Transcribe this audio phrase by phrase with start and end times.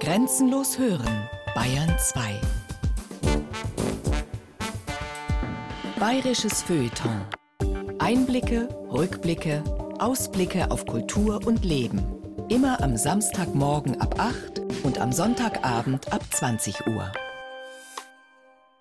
[0.00, 2.40] Grenzenlos hören, Bayern 2.
[5.98, 7.24] Bayerisches Feuilleton.
[7.98, 9.64] Einblicke, Rückblicke,
[9.98, 12.00] Ausblicke auf Kultur und Leben.
[12.48, 17.10] Immer am Samstagmorgen ab 8 und am Sonntagabend ab 20 Uhr.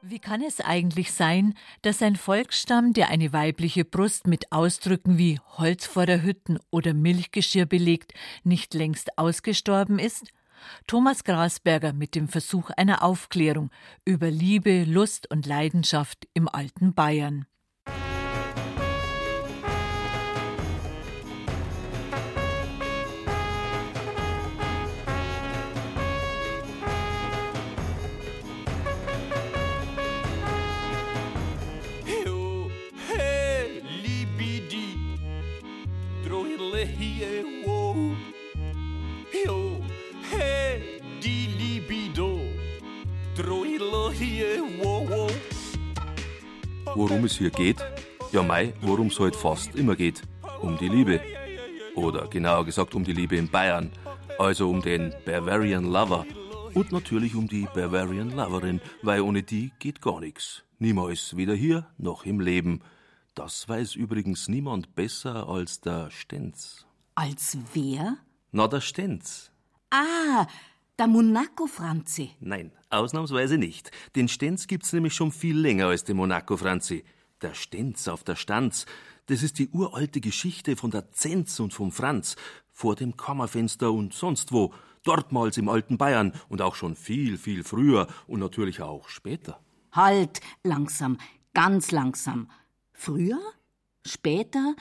[0.04, 5.40] Wie kann es eigentlich sein, dass ein Volksstamm, der eine weibliche Brust mit Ausdrücken wie
[5.58, 8.14] Holz vor der Hütten oder Milchgeschirr belegt,
[8.44, 10.32] nicht längst ausgestorben ist?
[10.86, 13.72] Thomas Grasberger mit dem Versuch einer Aufklärung
[14.06, 17.46] über Liebe, Lust und Leidenschaft im alten Bayern.
[46.96, 47.78] Worum es hier geht?
[48.32, 50.24] Ja, Mai, worum es halt fast immer geht.
[50.62, 51.22] Um die Liebe.
[51.96, 53.92] Oder genauer gesagt um die Liebe in Bayern.
[54.40, 56.26] Also um den Bavarian Lover.
[56.74, 60.64] Und natürlich um die Bavarian Loverin, weil ohne die geht gar nichts.
[60.80, 62.82] Niemals, weder hier noch im Leben.
[63.36, 66.86] Das weiß übrigens niemand besser als der Stenz.
[67.16, 68.18] Als wer?
[68.52, 69.52] Na, der Stenz.
[69.92, 70.48] Ah,
[71.00, 72.32] der Monaco-Franzi.
[72.40, 73.92] Nein, ausnahmsweise nicht.
[74.16, 77.04] Den Stenz gibt's nämlich schon viel länger als den Monaco-Franzi.
[77.42, 78.86] Der Stenz auf der Stanz,
[79.28, 82.36] das ist die uralte Geschichte von der Zenz und vom Franz.
[82.72, 84.74] Vor dem Kammerfenster und sonst wo.
[85.04, 89.60] Dortmals im alten Bayern und auch schon viel, viel früher und natürlich auch später.
[89.92, 91.18] Halt, langsam,
[91.54, 92.50] ganz langsam.
[92.92, 93.40] Früher?
[94.06, 94.76] Später?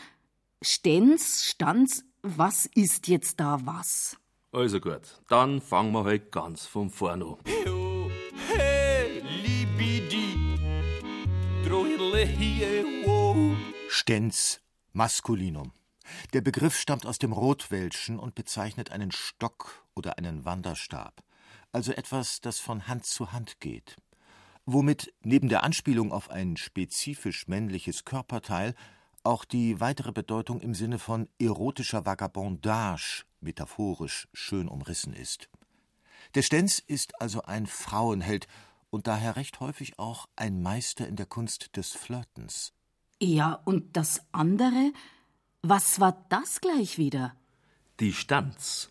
[0.63, 1.45] Stenz?
[1.45, 2.05] Stanz?
[2.23, 4.17] Was ist jetzt da was?
[4.57, 7.37] Also gut, dann fangen wir halt ganz von vorn an.
[13.91, 14.63] Stenz,
[14.95, 15.73] Maskulinum.
[16.33, 21.23] Der Begriff stammt aus dem Rotwelschen und bezeichnet einen Stock oder einen Wanderstab,
[21.73, 23.97] also etwas, das von Hand zu Hand geht,
[24.65, 28.75] womit neben der Anspielung auf ein spezifisch männliches Körperteil
[29.23, 35.49] auch die weitere Bedeutung im Sinne von erotischer Vagabondage metaphorisch schön umrissen ist.
[36.35, 38.47] Der Stenz ist also ein Frauenheld
[38.91, 42.75] und daher recht häufig auch ein Meister in der Kunst des Flirtens.
[43.21, 44.93] Ja, und das andere?
[45.63, 47.35] Was war das gleich wieder?
[48.01, 48.91] Die Stanz.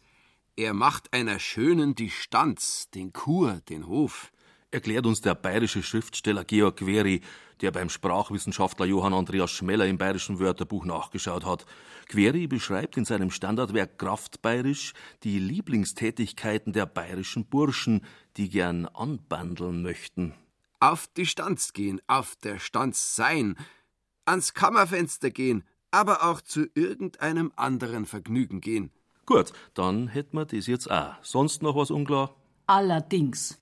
[0.55, 4.31] Er macht einer Schönen die Stanz, den Kur, den Hof.
[4.75, 7.21] Erklärt uns der bayerische Schriftsteller Georg Query,
[7.61, 11.65] der beim Sprachwissenschaftler Johann Andreas Schmeller im bayerischen Wörterbuch nachgeschaut hat.
[12.09, 14.91] Query beschreibt in seinem Standardwerk Kraftbayerisch
[15.23, 18.01] die Lieblingstätigkeiten der bayerischen Burschen,
[18.35, 20.33] die gern anbandeln möchten.
[20.81, 23.55] Auf die Stanz gehen, auf der Stanz sein,
[24.25, 28.91] ans Kammerfenster gehen, aber auch zu irgendeinem anderen Vergnügen gehen.
[29.25, 31.13] Gut, dann hätten wir das jetzt auch.
[31.21, 32.35] Sonst noch was unklar?
[32.67, 33.57] Allerdings.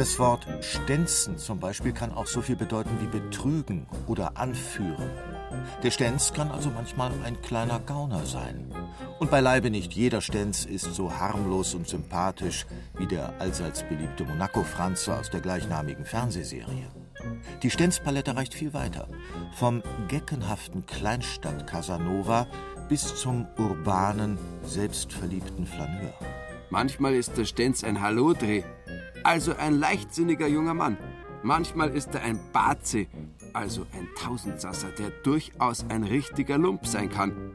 [0.00, 5.10] Das Wort Stenzen zum Beispiel kann auch so viel bedeuten wie betrügen oder anführen.
[5.82, 8.72] Der Stenz kann also manchmal ein kleiner Gauner sein.
[9.18, 12.64] Und beileibe nicht jeder Stenz ist so harmlos und sympathisch
[12.96, 16.90] wie der allseits beliebte Monaco-Franze aus der gleichnamigen Fernsehserie.
[17.62, 19.06] Die Stenzpalette reicht viel weiter.
[19.52, 22.46] Vom geckenhaften Kleinstadt Casanova
[22.88, 26.14] bis zum urbanen, selbstverliebten Flaneur.
[26.70, 28.62] Manchmal ist der Stenz ein Hallodreh,
[29.24, 30.96] also ein leichtsinniger junger Mann.
[31.42, 33.06] Manchmal ist er ein Baze,
[33.52, 37.52] also ein Tausendsasser, der durchaus ein richtiger Lump sein kann.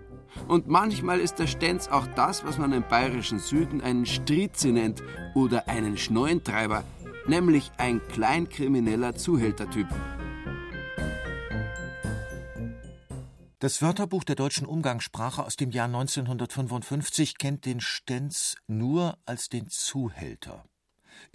[0.48, 5.04] Und manchmal ist der Stenz auch das, was man im bayerischen Süden einen Strize nennt
[5.34, 6.84] oder einen Schneuentreiber,
[7.28, 9.88] nämlich ein kleinkrimineller Zuhältertyp.
[13.60, 19.70] Das Wörterbuch der deutschen Umgangssprache aus dem Jahr 1955 kennt den Stenz nur als den
[19.70, 20.66] Zuhälter.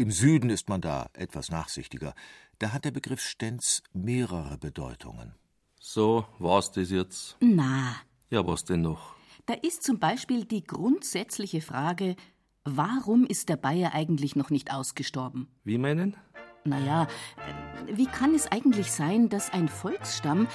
[0.01, 2.15] Im Süden ist man da etwas nachsichtiger.
[2.59, 5.35] Da hat der Begriff Stenz mehrere Bedeutungen.
[5.79, 7.37] So, war's das jetzt?
[7.41, 7.97] Na.
[8.31, 9.15] Ja, was denn noch?
[9.45, 12.17] Da ist zum Beispiel die grundsätzliche Frage,
[12.65, 15.49] warum ist der Bayer eigentlich noch nicht ausgestorben?
[15.65, 16.17] Wie meinen?
[16.65, 20.49] Naja, äh, wie kann es eigentlich sein, dass ein Volksstamm,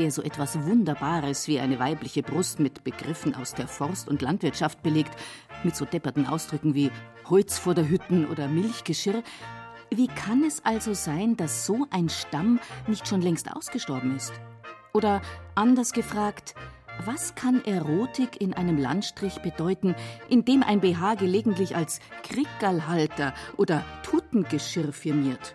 [0.00, 4.82] der so etwas Wunderbares wie eine weibliche Brust mit Begriffen aus der Forst- und Landwirtschaft
[4.82, 5.14] belegt,
[5.62, 6.90] mit so depperten Ausdrücken wie
[7.28, 9.22] Holz vor der Hütten oder Milchgeschirr,
[9.90, 14.32] wie kann es also sein, dass so ein Stamm nicht schon längst ausgestorben ist?
[14.94, 15.20] Oder
[15.54, 16.54] anders gefragt,
[17.04, 19.94] was kann Erotik in einem Landstrich bedeuten,
[20.30, 25.54] in dem ein BH gelegentlich als Krickerlhalter oder Tuttengeschirr firmiert?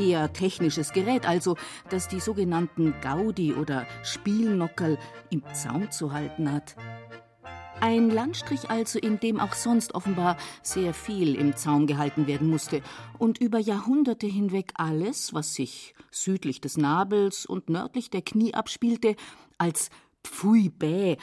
[0.00, 1.56] Eher technisches Gerät also,
[1.90, 4.98] das die sogenannten Gaudi oder Spielnockerl
[5.28, 6.74] im Zaum zu halten hat.
[7.80, 12.82] Ein Landstrich also, in dem auch sonst offenbar sehr viel im Zaum gehalten werden musste
[13.18, 19.16] und über Jahrhunderte hinweg alles, was sich südlich des Nabels und nördlich der Knie abspielte,
[19.58, 19.90] als
[20.24, 21.18] Pfui bäh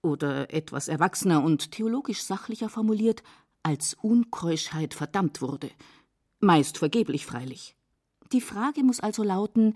[0.00, 3.22] oder etwas erwachsener und theologisch sachlicher formuliert,
[3.62, 5.70] als Unkeuschheit verdammt wurde.
[6.40, 7.76] Meist vergeblich freilich.
[8.32, 9.74] Die Frage muss also lauten: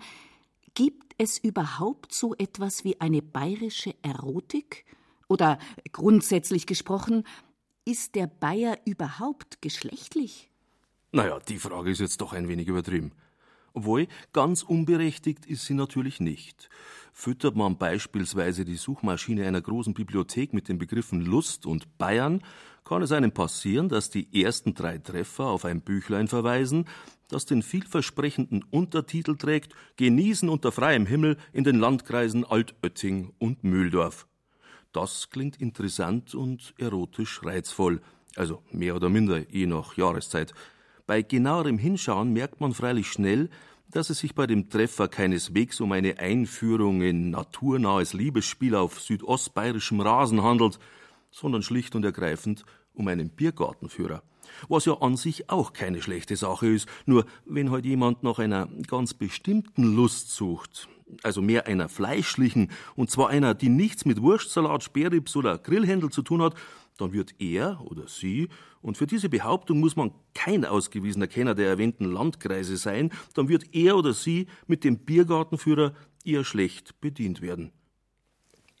[0.73, 4.85] Gibt es überhaupt so etwas wie eine bayerische Erotik?
[5.27, 5.59] Oder
[5.91, 7.23] grundsätzlich gesprochen,
[7.85, 10.49] ist der Bayer überhaupt geschlechtlich?
[11.11, 13.11] Naja, die Frage ist jetzt doch ein wenig übertrieben.
[13.73, 16.69] Obwohl, ganz unberechtigt ist sie natürlich nicht.
[17.13, 22.43] Füttert man beispielsweise die Suchmaschine einer großen Bibliothek mit den Begriffen Lust und Bayern,
[22.83, 26.85] kann es einem passieren, dass die ersten drei Treffer auf ein Büchlein verweisen,
[27.29, 34.27] das den vielversprechenden Untertitel trägt Genießen unter freiem Himmel in den Landkreisen Altötting und Mühldorf.
[34.91, 38.01] Das klingt interessant und erotisch reizvoll,
[38.35, 40.53] also mehr oder minder je nach Jahreszeit.
[41.05, 43.49] Bei genauerem Hinschauen merkt man freilich schnell,
[43.91, 50.01] dass es sich bei dem Treffer keineswegs um eine Einführung in naturnahes Liebesspiel auf südostbayerischem
[50.01, 50.79] Rasen handelt,
[51.31, 54.23] sondern schlicht und ergreifend um einen Biergartenführer.
[54.67, 58.67] Was ja an sich auch keine schlechte Sache ist, nur wenn halt jemand nach einer
[58.87, 60.87] ganz bestimmten Lust sucht,
[61.23, 66.21] also mehr einer fleischlichen, und zwar einer, die nichts mit Wurstsalat, Sperrrips oder Grillhändel zu
[66.21, 66.55] tun hat,
[66.97, 68.49] dann wird er oder sie,
[68.81, 73.73] und für diese Behauptung muss man kein ausgewiesener Kenner der erwähnten Landkreise sein, dann wird
[73.73, 75.93] er oder sie mit dem Biergartenführer
[76.23, 77.71] eher schlecht bedient werden.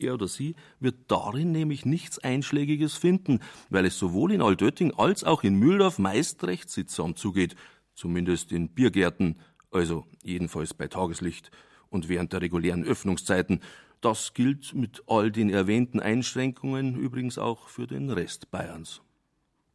[0.01, 5.25] Er oder sie wird darin nämlich nichts Einschlägiges finden, weil es sowohl in Altötting als
[5.25, 7.57] auch in Mühldorf meist recht sittsam zugeht,
[7.95, 9.39] zumindest in Biergärten,
[9.71, 11.51] also jedenfalls bei Tageslicht
[11.89, 13.59] und während der regulären Öffnungszeiten.
[13.99, 19.01] Das gilt mit all den erwähnten Einschränkungen übrigens auch für den Rest Bayerns.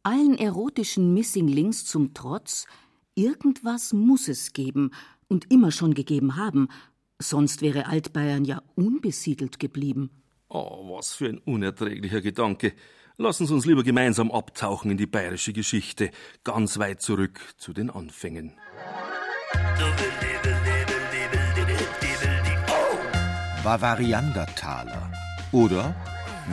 [0.01, 2.65] Allen erotischen Missing Links zum Trotz,
[3.13, 4.89] irgendwas muss es geben
[5.27, 6.69] und immer schon gegeben haben,
[7.19, 10.09] sonst wäre Altbayern ja unbesiedelt geblieben.
[10.49, 12.73] Oh, was für ein unerträglicher Gedanke.
[13.17, 16.11] Lassen Sie uns lieber gemeinsam abtauchen in die bayerische Geschichte,
[16.43, 18.53] ganz weit zurück zu den Anfängen.
[23.63, 25.11] Bavariandertaler
[25.51, 25.95] oder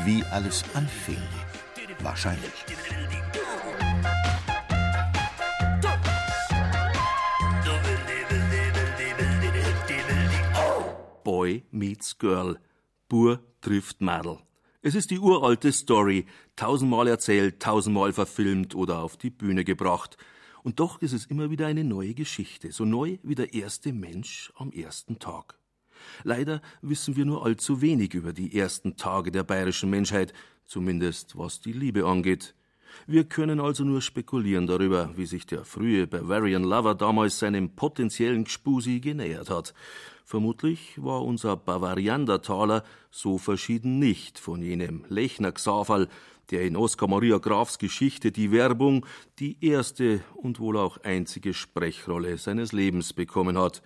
[0.07, 1.21] Wie alles anfing.
[2.01, 2.65] Wahrscheinlich.
[11.25, 12.59] Boy meets Girl.
[13.09, 14.39] Bur trifft Madel.
[14.81, 16.27] Es ist die uralte Story,
[16.57, 20.17] tausendmal erzählt, tausendmal verfilmt oder auf die Bühne gebracht.
[20.65, 24.53] Und doch ist es immer wieder eine neue Geschichte, so neu wie der erste Mensch
[24.57, 25.59] am ersten Tag.
[26.25, 30.33] Leider wissen wir nur allzu wenig über die ersten Tage der bayerischen Menschheit,
[30.65, 32.55] zumindest was die Liebe angeht.
[33.07, 38.45] Wir können also nur spekulieren darüber, wie sich der frühe Bavarian Lover damals seinem potenziellen
[38.45, 39.75] Gspusi genähert hat.
[40.25, 46.09] Vermutlich war unser Bavariandertaler so verschieden nicht von jenem Lechner Xaverl,
[46.51, 49.07] der in Oskar Maria Grafs Geschichte die Werbung
[49.39, 53.83] die erste und wohl auch einzige Sprechrolle seines Lebens bekommen hat.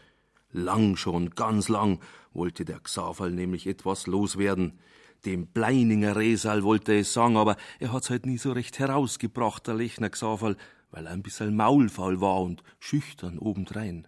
[0.52, 2.00] Lang schon, ganz lang,
[2.32, 4.78] wollte der Xaverl nämlich etwas loswerden.
[5.24, 9.74] Dem Bleininger Resal wollte es sagen, aber er hat's halt nie so recht herausgebracht, der
[9.74, 10.56] Lechner Xaverl,
[10.90, 14.06] weil er ein bisschen maulfaul war und schüchtern obendrein.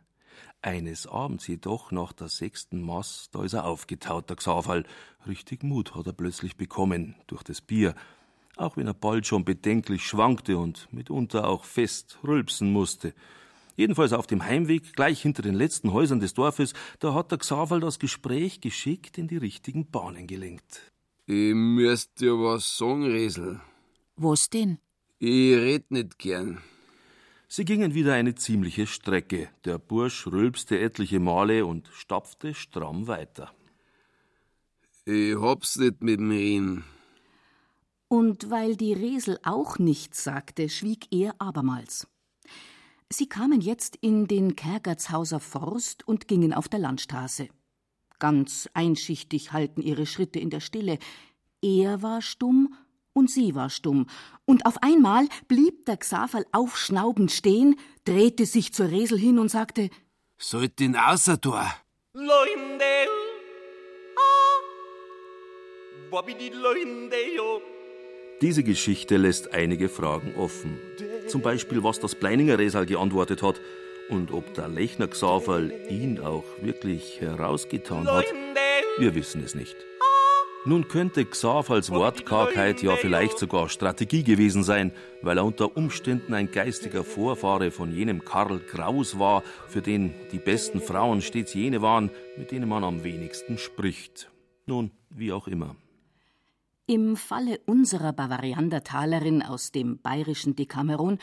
[0.60, 4.84] Eines Abends jedoch, nach der sechsten Maß, da ist er aufgetaut, der Xaverl.
[5.26, 7.94] Richtig Mut hat er plötzlich bekommen, durch das Bier.
[8.56, 13.14] Auch wenn er bald schon bedenklich schwankte und mitunter auch fest rülpsen musste.
[13.76, 17.78] Jedenfalls auf dem Heimweg, gleich hinter den letzten Häusern des Dorfes, da hat der Xaverl
[17.78, 20.90] das Gespräch geschickt in die richtigen Bahnen gelenkt.
[21.26, 23.60] Ich müsst dir was sagen, Resel.
[24.16, 24.78] Was denn?
[25.20, 26.58] Ich red nicht gern.
[27.50, 29.48] Sie gingen wieder eine ziemliche Strecke.
[29.64, 33.50] Der Bursch rülpste etliche Male und stapfte stramm weiter.
[35.06, 36.84] Ich hab's nicht mit dem Reden.
[38.08, 42.06] Und weil die Resel auch nichts sagte, schwieg er abermals.
[43.10, 47.48] Sie kamen jetzt in den Kergertshauser Forst und gingen auf der Landstraße.
[48.18, 50.98] Ganz einschichtig halten ihre Schritte in der Stille.
[51.62, 52.74] Er war stumm
[53.18, 54.06] und sie war stumm.
[54.46, 59.90] Und auf einmal blieb der Xaverl aufschnaubend stehen, drehte sich zur Resel hin und sagte:
[60.38, 61.66] Sollt ihn außer Tor.
[68.40, 70.78] Diese Geschichte lässt einige Fragen offen.
[71.26, 73.60] Zum Beispiel, was das Pleininger Resal geantwortet hat
[74.08, 78.24] und ob der Lechner Xaverl ihn auch wirklich herausgetan hat.
[78.98, 79.76] Wir wissen es nicht.
[80.68, 86.50] Nun könnte Xavals Wortkargheit ja vielleicht sogar Strategie gewesen sein, weil er unter Umständen ein
[86.50, 92.10] geistiger Vorfahre von jenem Karl Kraus war, für den die besten Frauen stets jene waren,
[92.36, 94.30] mit denen man am wenigsten spricht.
[94.66, 95.74] Nun, wie auch immer.
[96.86, 101.16] Im Falle unserer Bavariandertalerin aus dem bayerischen Dekameron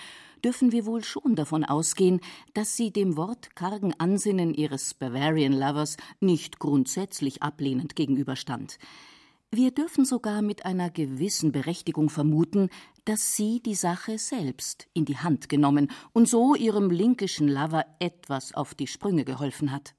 [0.43, 2.19] dürfen wir wohl schon davon ausgehen,
[2.55, 8.79] dass sie dem wortkargen Ansinnen ihres Bavarian Lovers nicht grundsätzlich ablehnend gegenüberstand.
[9.57, 12.69] Wir dürfen sogar mit einer gewissen Berechtigung vermuten,
[13.05, 18.53] dass sie die Sache selbst in die Hand genommen und so ihrem linkischen Lover etwas
[18.53, 19.95] auf die Sprünge geholfen hat.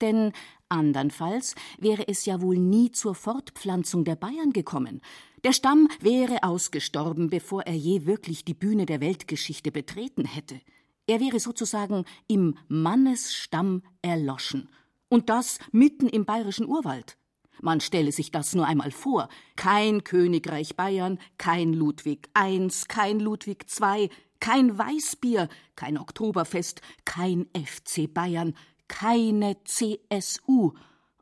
[0.00, 0.32] Denn
[0.68, 5.00] andernfalls wäre es ja wohl nie zur Fortpflanzung der Bayern gekommen.
[5.44, 10.60] Der Stamm wäre ausgestorben, bevor er je wirklich die Bühne der Weltgeschichte betreten hätte.
[11.06, 14.68] Er wäre sozusagen im Mannesstamm erloschen.
[15.08, 17.16] Und das mitten im bayerischen Urwald.
[17.60, 19.28] Man stelle sich das nur einmal vor.
[19.56, 24.10] Kein Königreich Bayern, kein Ludwig I, kein Ludwig II,
[24.40, 28.54] kein Weißbier, kein Oktoberfest, kein FC Bayern,
[28.88, 30.72] keine CSU.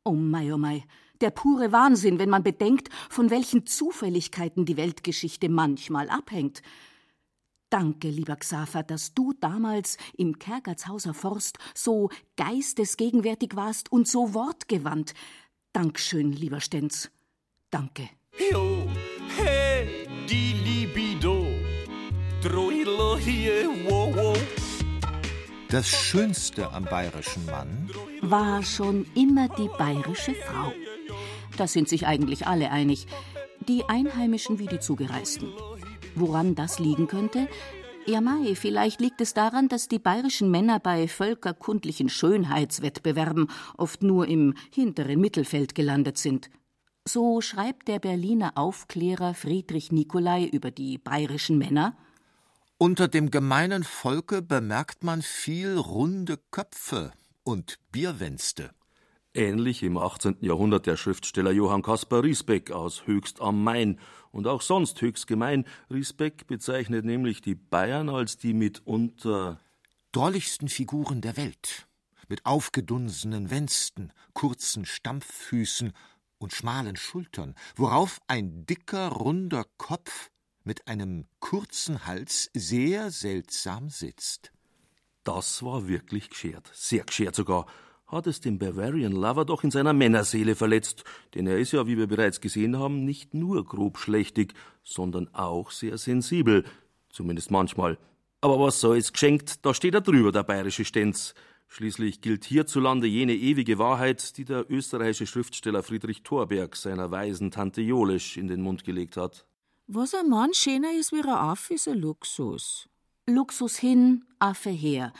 [0.05, 0.85] Oh mei, oh mei.
[1.21, 6.61] Der pure Wahnsinn, wenn man bedenkt, von welchen Zufälligkeiten die Weltgeschichte manchmal abhängt.
[7.71, 15.15] Danke, lieber Xaver, dass du damals im Kergertshauser Forst so geistesgegenwärtig warst und so wortgewandt.
[15.75, 17.11] Dankeschön, lieber Stenz.
[17.69, 18.09] Danke.
[18.53, 18.87] Jo,
[19.37, 21.49] hey, die Libido.
[22.41, 24.39] Droilo hier, wow, wow.
[25.69, 27.91] Das Schönste am bayerischen Mann
[28.23, 30.73] war schon immer die bayerische Frau.
[31.57, 33.09] Da sind sich eigentlich alle einig,
[33.69, 35.53] die Einheimischen wie die Zugereisten.
[36.15, 37.49] Woran das liegen könnte,
[38.07, 44.27] ja, Mai, vielleicht liegt es daran, dass die bayerischen Männer bei völkerkundlichen Schönheitswettbewerben oft nur
[44.29, 46.51] im hinteren Mittelfeld gelandet sind.
[47.07, 51.97] So schreibt der Berliner Aufklärer Friedrich Nicolai über die bayerischen Männer.
[52.79, 58.71] Unter dem gemeinen Volke bemerkt man viel runde Köpfe und Bierwänste.
[59.35, 60.37] Ähnlich im 18.
[60.41, 63.99] Jahrhundert der Schriftsteller Johann Caspar Riesbeck aus Höchst am Main
[64.35, 65.65] und auch sonst höchst gemein.
[65.91, 69.61] Riesbeck bezeichnet nämlich die Bayern als die mitunter
[70.11, 71.87] drolligsten Figuren der Welt,
[72.29, 75.93] mit aufgedunsenen Wänsten, kurzen Stampffüßen
[76.39, 80.31] und schmalen Schultern, worauf ein dicker, runder Kopf
[80.65, 84.51] mit einem kurzen Hals sehr seltsam sitzt.
[85.23, 87.67] Das war wirklich geschert, sehr geschert sogar,
[88.07, 91.97] hat es den Bavarian Lover doch in seiner Männerseele verletzt, denn er ist ja, wie
[91.97, 96.65] wir bereits gesehen haben, nicht nur grobschlächtig, sondern auch sehr sensibel,
[97.11, 97.99] zumindest manchmal.
[98.41, 101.35] Aber was soll's geschenkt, da steht er drüber, der bayerische Stenz.
[101.67, 107.81] Schließlich gilt hierzulande jene ewige Wahrheit, die der österreichische Schriftsteller Friedrich Thorberg seiner weisen Tante
[107.81, 109.47] Jolisch in den Mund gelegt hat.
[109.87, 112.89] Was ein Mann schöner ist wie ein Affe, ist ein Luxus.
[113.27, 115.13] Luxus hin, Affe her.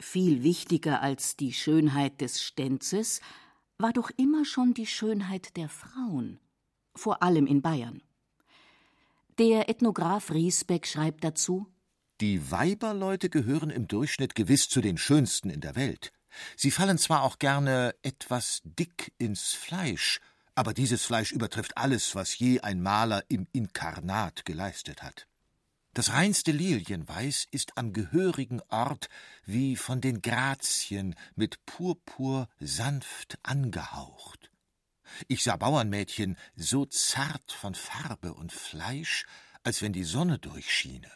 [0.00, 3.20] Viel wichtiger als die Schönheit des Stenzes
[3.76, 6.40] war doch immer schon die Schönheit der Frauen,
[6.94, 8.02] vor allem in Bayern.
[9.38, 11.66] Der Ethnograph Riesbeck schreibt dazu
[12.22, 16.12] Die Weiberleute gehören im Durchschnitt gewiss zu den schönsten in der Welt.
[16.56, 20.20] Sie fallen zwar auch gerne etwas dick ins Fleisch,
[20.54, 25.26] aber dieses Fleisch übertrifft alles, was je ein Maler im Inkarnat geleistet hat.
[25.92, 29.08] Das reinste Lilienweiß ist am gehörigen Ort
[29.44, 34.52] wie von den Grazien mit Purpur sanft angehaucht.
[35.26, 39.26] Ich sah Bauernmädchen so zart von Farbe und Fleisch,
[39.64, 41.10] als wenn die Sonne durchschiene.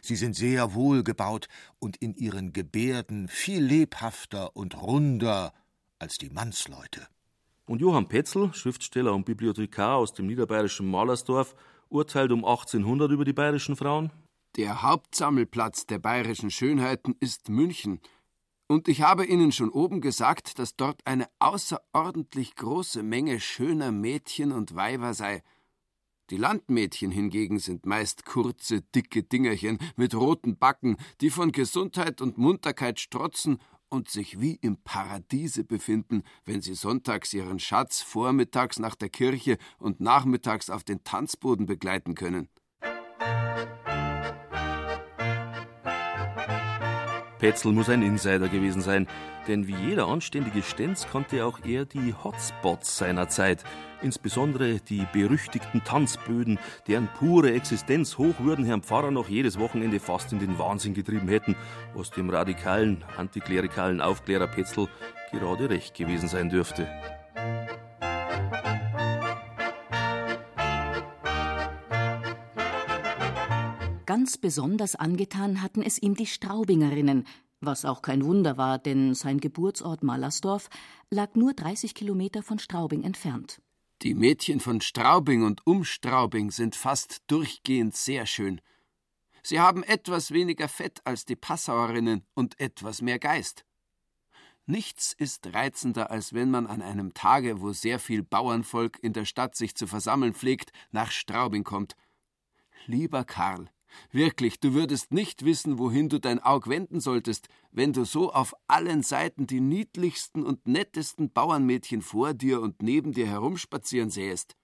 [0.00, 1.48] Sie sind sehr wohlgebaut
[1.78, 5.52] und in ihren Gebärden viel lebhafter und runder
[5.98, 7.06] als die Mannsleute.
[7.66, 11.54] Und Johann Petzel, Schriftsteller und Bibliothekar aus dem niederbayerischen Malersdorf,
[11.90, 14.10] urteilt um 1800 über die bayerischen Frauen?
[14.56, 18.00] Der Hauptsammelplatz der bayerischen Schönheiten ist München.
[18.66, 24.52] Und ich habe Ihnen schon oben gesagt, dass dort eine außerordentlich große Menge schöner Mädchen
[24.52, 25.42] und Weiber sei.
[26.30, 32.36] Die Landmädchen hingegen sind meist kurze, dicke Dingerchen mit roten Backen, die von Gesundheit und
[32.36, 33.58] Munterkeit strotzen
[33.90, 39.58] und sich wie im Paradiese befinden, wenn sie sonntags ihren Schatz vormittags nach der Kirche
[39.78, 42.48] und nachmittags auf den Tanzboden begleiten können.
[47.38, 49.06] Petzel muss ein Insider gewesen sein,
[49.46, 53.64] denn wie jeder anständige Stenz kannte auch er die Hotspots seiner Zeit,
[54.02, 60.38] insbesondere die berüchtigten Tanzböden, deren pure Existenz Hochwürden Herrn Pfarrer noch jedes Wochenende fast in
[60.38, 61.56] den Wahnsinn getrieben hätten,
[61.94, 64.88] was dem radikalen, antiklerikalen Aufklärer Petzel
[65.30, 66.88] gerade recht gewesen sein dürfte.
[74.28, 77.26] Ganz besonders angetan hatten es ihm die Straubingerinnen,
[77.62, 80.68] was auch kein Wunder war, denn sein Geburtsort Mallersdorf
[81.08, 83.62] lag nur 30 Kilometer von Straubing entfernt.
[84.02, 88.60] Die Mädchen von Straubing und um Straubing sind fast durchgehend sehr schön.
[89.42, 93.64] Sie haben etwas weniger Fett als die Passauerinnen und etwas mehr Geist.
[94.66, 99.24] Nichts ist reizender, als wenn man an einem Tage, wo sehr viel Bauernvolk in der
[99.24, 101.96] Stadt sich zu versammeln pflegt, nach Straubing kommt.
[102.84, 103.70] Lieber Karl,
[104.10, 108.54] Wirklich, du würdest nicht wissen, wohin du dein Aug wenden solltest, wenn du so auf
[108.66, 114.56] allen Seiten die niedlichsten und nettesten Bauernmädchen vor dir und neben dir herumspazieren sähest.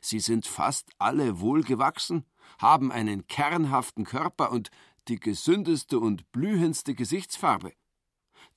[0.00, 2.24] Sie sind fast alle wohlgewachsen,
[2.58, 4.70] haben einen kernhaften Körper und
[5.08, 7.72] die gesündeste und blühendste Gesichtsfarbe.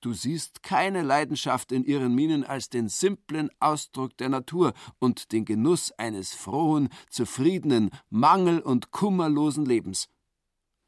[0.02, 5.46] Du siehst keine Leidenschaft in ihren Mienen als den simplen Ausdruck der Natur und den
[5.46, 10.10] Genuss eines frohen, zufriedenen, mangel- und kummerlosen Lebens.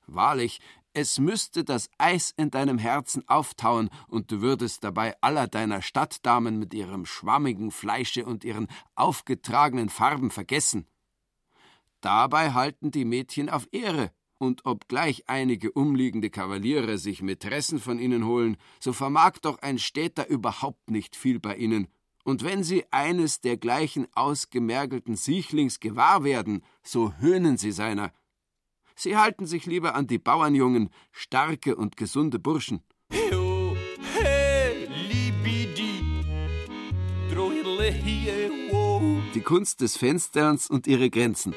[0.06, 0.60] Wahrlich,
[0.94, 6.58] es müsste das Eis in deinem Herzen auftauen, und du würdest dabei aller deiner Stadtdamen
[6.58, 10.88] mit ihrem schwammigen Fleische und ihren aufgetragenen Farben vergessen.
[12.02, 18.26] Dabei halten die Mädchen auf Ehre, und obgleich einige umliegende Kavaliere sich Mätressen von ihnen
[18.26, 21.88] holen, so vermag doch ein Städter überhaupt nicht viel bei ihnen,
[22.28, 28.12] und wenn sie eines dergleichen ausgemergelten Siechlings gewahr werden, so höhnen sie seiner.
[28.96, 32.82] Sie halten sich lieber an die Bauernjungen, starke und gesunde Burschen.
[39.34, 41.54] Die Kunst des Fensterns und ihre Grenzen.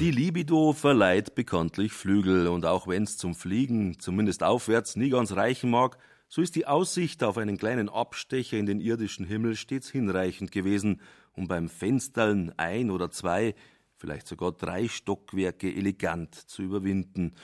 [0.00, 5.70] Die Libido verleiht bekanntlich Flügel, und auch wenn's zum Fliegen, zumindest aufwärts, nie ganz reichen
[5.70, 5.96] mag,
[6.28, 11.02] so ist die Aussicht auf einen kleinen Abstecher in den irdischen Himmel stets hinreichend gewesen,
[11.34, 13.54] um beim Fenstern ein oder zwei,
[13.96, 17.36] vielleicht sogar drei Stockwerke elegant zu überwinden.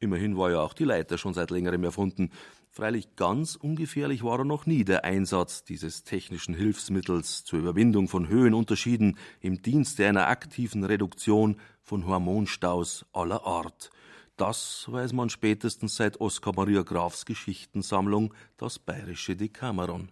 [0.00, 2.30] Immerhin war ja auch die Leiter schon seit längerem erfunden.
[2.74, 8.28] Freilich ganz ungefährlich war er noch nie der Einsatz dieses technischen Hilfsmittels zur Überwindung von
[8.28, 13.90] Höhenunterschieden im Dienste einer aktiven Reduktion von Hormonstaus aller Art.
[14.38, 20.10] Das weiß man spätestens seit Oskar Maria Grafs Geschichtensammlung Das bayerische Decameron.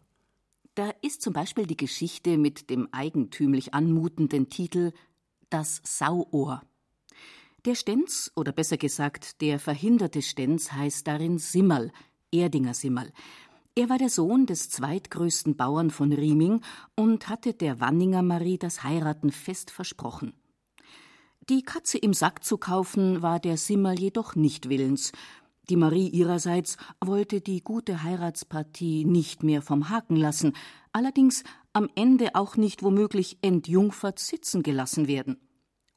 [0.75, 4.93] Da ist zum Beispiel die Geschichte mit dem eigentümlich anmutenden Titel
[5.49, 6.61] Das Sauohr.
[7.65, 11.91] Der Stenz, oder besser gesagt, der verhinderte Stenz heißt darin Simmerl,
[12.33, 13.13] Erdinger Simmerl.
[13.75, 16.61] Er war der Sohn des zweitgrößten Bauern von Rieming
[16.97, 20.35] und hatte der Wanninger Marie das Heiraten fest versprochen.
[21.49, 25.13] Die Katze im Sack zu kaufen, war der Simmerl jedoch nicht willens.
[25.69, 30.55] Die Marie ihrerseits wollte die gute Heiratspartie nicht mehr vom Haken lassen,
[30.93, 35.39] allerdings am Ende auch nicht womöglich entjungfert sitzen gelassen werden.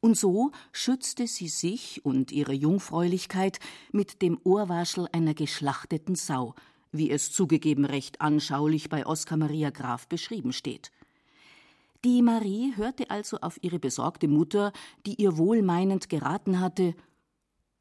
[0.03, 3.59] Und so schützte sie sich und ihre Jungfräulichkeit
[3.93, 6.55] mit dem Ohrwaschel einer geschlachteten Sau,
[6.91, 10.91] wie es zugegeben recht anschaulich bei Oskar Maria Graf beschrieben steht.
[12.03, 14.73] Die Marie hörte also auf ihre besorgte Mutter,
[15.05, 16.95] die ihr wohlmeinend geraten hatte,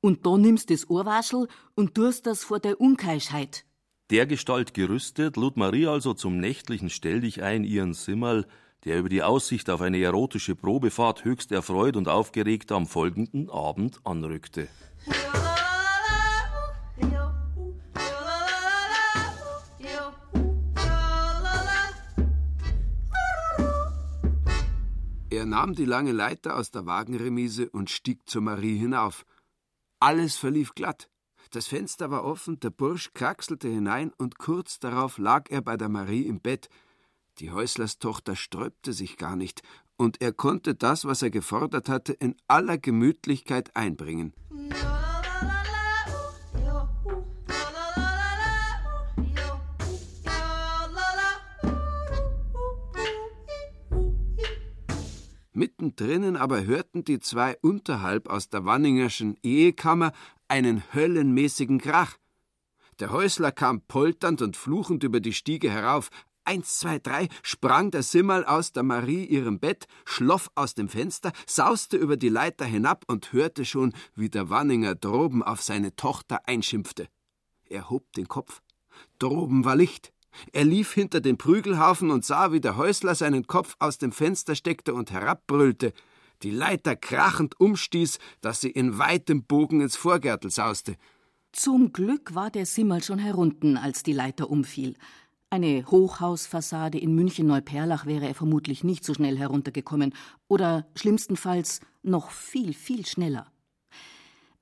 [0.01, 3.65] und da nimmst das Ohrwaschel und tust das vor der Unkeischheit.
[4.11, 8.47] Der Gestalt gerüstet, lud Marie also zum nächtlichen Stelldichein ihren Simmerl,
[8.85, 14.01] der über die Aussicht auf eine erotische Probefahrt höchst erfreut und aufgeregt am folgenden Abend
[14.05, 14.69] anrückte.
[25.31, 29.25] Er nahm die lange Leiter aus der Wagenremise und stieg zur Marie hinauf.
[29.99, 31.09] Alles verlief glatt.
[31.53, 35.89] Das Fenster war offen, der Bursch kraxelte hinein und kurz darauf lag er bei der
[35.89, 36.69] Marie im Bett,
[37.43, 39.63] die Häuslerstochter sträubte sich gar nicht,
[39.97, 44.33] und er konnte das, was er gefordert hatte, in aller Gemütlichkeit einbringen.
[55.53, 60.13] Mittendrinnen aber hörten die zwei unterhalb aus der Wanningerschen Ehekammer
[60.47, 62.19] einen höllenmäßigen Krach.
[63.01, 66.09] Der Häusler kam polternd und fluchend über die Stiege herauf,
[66.45, 71.33] eins, zwei, drei, sprang der Simmerl aus der Marie ihrem Bett, schloff aus dem Fenster,
[71.47, 76.47] sauste über die Leiter hinab und hörte schon, wie der Wanninger droben auf seine Tochter
[76.47, 77.09] einschimpfte.
[77.65, 78.63] Er hob den Kopf.
[79.19, 80.13] Droben war Licht.
[80.53, 84.55] Er lief hinter den Prügelhaufen und sah, wie der Häusler seinen Kopf aus dem Fenster
[84.55, 85.93] steckte und herabbrüllte,
[86.43, 90.97] die Leiter krachend umstieß, dass sie in weitem Bogen ins Vorgärtel sauste.
[91.53, 94.97] Zum Glück war der Simmel schon herunten, als die Leiter umfiel.
[95.53, 100.15] Eine Hochhausfassade in München-Neuperlach wäre er vermutlich nicht so schnell heruntergekommen
[100.49, 103.53] oder schlimmstenfalls noch viel, viel schneller.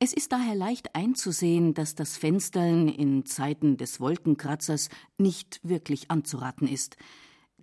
[0.01, 6.67] Es ist daher leicht einzusehen, dass das Fenstern in Zeiten des Wolkenkratzers nicht wirklich anzuraten
[6.67, 6.97] ist.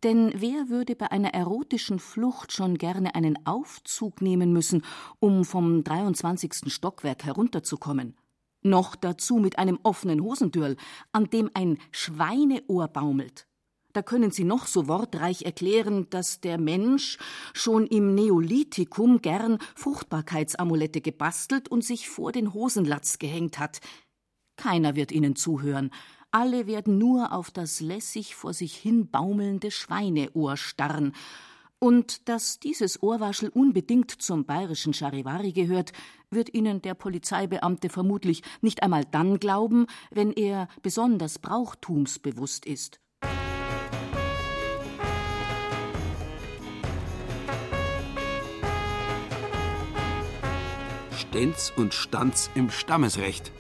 [0.04, 4.86] Denn wer würde bei einer erotischen Flucht schon gerne einen Aufzug nehmen müssen,
[5.20, 6.72] um vom 23.
[6.72, 8.16] Stockwerk herunterzukommen?
[8.63, 10.78] Noch dazu mit einem offenen Hosentürl,
[11.12, 13.48] an dem ein Schweineohr baumelt.
[13.93, 17.17] Da können Sie noch so wortreich erklären, dass der Mensch
[17.54, 23.80] schon im Neolithikum gern Fruchtbarkeitsamulette gebastelt und sich vor den Hosenlatz gehängt hat.
[24.56, 25.91] Keiner wird Ihnen zuhören.
[26.30, 31.13] Alle werden nur auf das lässig vor sich hin baumelnde Schweineohr starren.
[31.80, 35.92] Und dass dieses Ohrwaschel unbedingt zum bayerischen Charivari gehört,
[36.32, 43.00] wird Ihnen der Polizeibeamte vermutlich nicht einmal dann glauben, wenn er besonders brauchtumsbewusst ist.
[51.12, 53.52] Stenz und Stanz im Stammesrecht.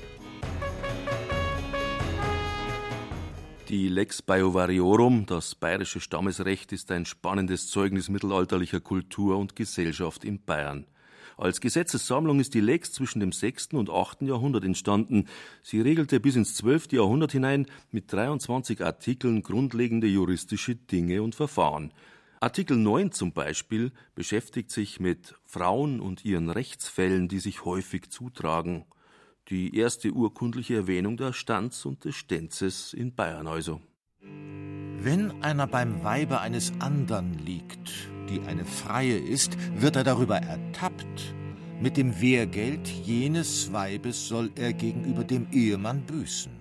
[3.69, 10.41] Die Lex Biovariorum, das bayerische Stammesrecht, ist ein spannendes Zeugnis mittelalterlicher Kultur und Gesellschaft in
[10.41, 10.85] Bayern.
[11.35, 13.73] Als Gesetzessammlung ist die Lex zwischen dem 6.
[13.73, 14.21] und 8.
[14.21, 15.27] Jahrhundert entstanden.
[15.63, 16.93] Sie regelte bis ins 12.
[16.93, 21.91] Jahrhundert hinein mit 23 Artikeln grundlegende juristische Dinge und Verfahren.
[22.39, 28.85] Artikel 9 zum Beispiel beschäftigt sich mit Frauen und ihren Rechtsfällen, die sich häufig zutragen.
[29.49, 33.79] Die erste urkundliche Erwähnung der Stanz und des Stenzes in Bayern also.
[34.99, 41.33] Wenn einer beim Weibe eines andern liegt, die eine Freie ist, wird er darüber ertappt.
[41.79, 46.51] Mit dem Wehrgeld jenes Weibes soll er gegenüber dem Ehemann büßen.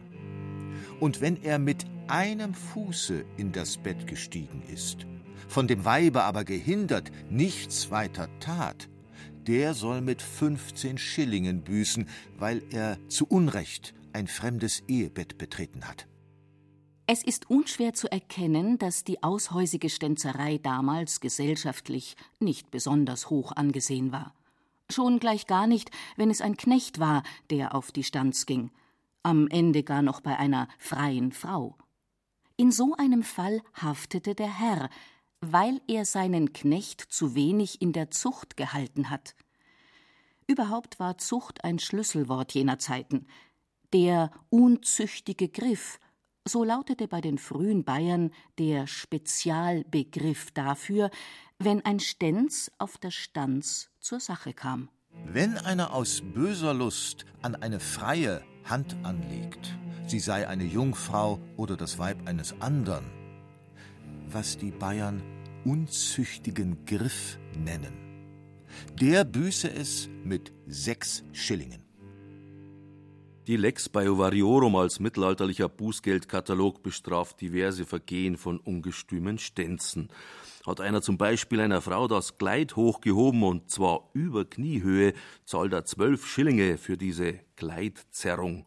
[1.01, 5.09] Und wenn er mit einem Fuße in das Bett gestiegen ist,
[5.49, 8.88] von dem Weibe aber gehindert nichts weiter tat,
[9.46, 16.06] der soll mit 15 Schillingen büßen, weil er zu Unrecht ein fremdes Ehebett betreten hat.
[17.06, 24.11] Es ist unschwer zu erkennen, dass die aushäusige Stänzerei damals gesellschaftlich nicht besonders hoch angesehen
[24.11, 24.35] war.
[24.90, 28.70] Schon gleich gar nicht, wenn es ein Knecht war, der auf die Stanz ging,
[29.22, 31.76] am Ende gar noch bei einer freien Frau.
[32.56, 34.88] In so einem Fall haftete der Herr,
[35.40, 39.35] weil er seinen Knecht zu wenig in der Zucht gehalten hat.
[40.46, 43.27] Überhaupt war Zucht ein Schlüsselwort jener Zeiten.
[43.92, 45.99] Der unzüchtige Griff,
[46.44, 51.11] so lautete bei den frühen Bayern der Spezialbegriff dafür,
[51.59, 54.88] wenn ein Stenz auf der Stanz zur Sache kam.
[55.25, 61.77] Wenn einer aus böser Lust an eine freie Hand anlegt, sie sei eine Jungfrau oder
[61.77, 63.11] das Weib eines andern,
[64.32, 65.22] was die Bayern
[65.64, 67.92] unzüchtigen Griff nennen.
[69.00, 71.86] Der büße es mit sechs Schillingen.
[73.46, 80.08] Die Lex Biovariorum als mittelalterlicher Bußgeldkatalog bestraft diverse Vergehen von ungestümen Stänzen.
[80.66, 85.84] Hat einer zum Beispiel einer Frau das Kleid hochgehoben und zwar über Kniehöhe, zahlt er
[85.84, 88.66] zwölf Schillinge für diese Kleidzerrung.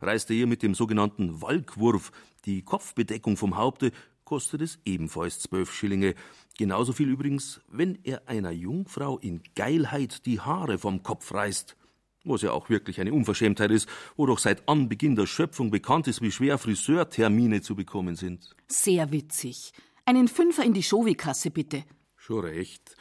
[0.00, 2.10] Reißt er ihr mit dem sogenannten Walkwurf
[2.46, 3.92] die Kopfbedeckung vom Haupte,
[4.30, 6.14] kostet es ebenfalls zwölf Schillinge.
[6.56, 11.76] Genauso viel übrigens, wenn er einer Jungfrau in Geilheit die Haare vom Kopf reißt.
[12.22, 16.22] Was ja auch wirklich eine Unverschämtheit ist, wo doch seit Anbeginn der Schöpfung bekannt ist,
[16.22, 18.54] wie schwer Friseurtermine zu bekommen sind.
[18.68, 19.72] Sehr witzig.
[20.04, 21.82] Einen Fünfer in die Schowi-Kasse, bitte.
[22.14, 22.94] Schon recht.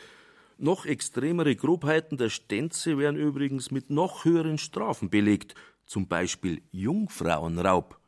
[0.57, 5.53] Noch extremere Grobheiten der Stänze werden übrigens mit noch höheren Strafen belegt,
[5.85, 7.98] zum Beispiel Jungfrauenraub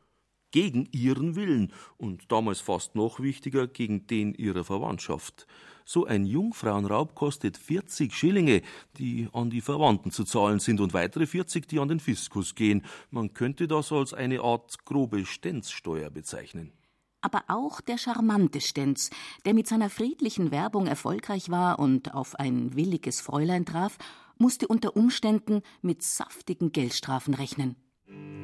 [0.52, 5.46] gegen ihren Willen und damals fast noch wichtiger gegen den ihrer Verwandtschaft.
[5.84, 8.62] So ein Jungfrauenraub kostet 40 Schillinge,
[8.98, 12.84] die an die Verwandten zu zahlen sind und weitere 40, die an den Fiskus gehen.
[13.10, 16.72] Man könnte das als eine Art grobe Stenzsteuer bezeichnen.
[17.20, 19.10] Aber auch der charmante Stenz,
[19.44, 23.96] der mit seiner friedlichen Werbung erfolgreich war und auf ein williges Fräulein traf,
[24.38, 27.76] musste unter Umständen mit saftigen Geldstrafen rechnen.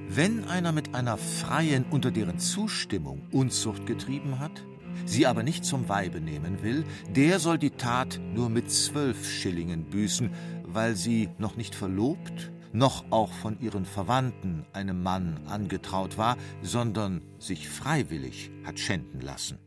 [0.09, 4.65] Wenn einer mit einer Freien unter deren Zustimmung Unzucht getrieben hat,
[5.05, 9.85] sie aber nicht zum Weibe nehmen will, der soll die Tat nur mit zwölf Schillingen
[9.85, 10.31] büßen,
[10.65, 17.23] weil sie noch nicht verlobt, noch auch von ihren Verwandten einem Mann angetraut war, sondern
[17.39, 19.59] sich freiwillig hat schänden lassen.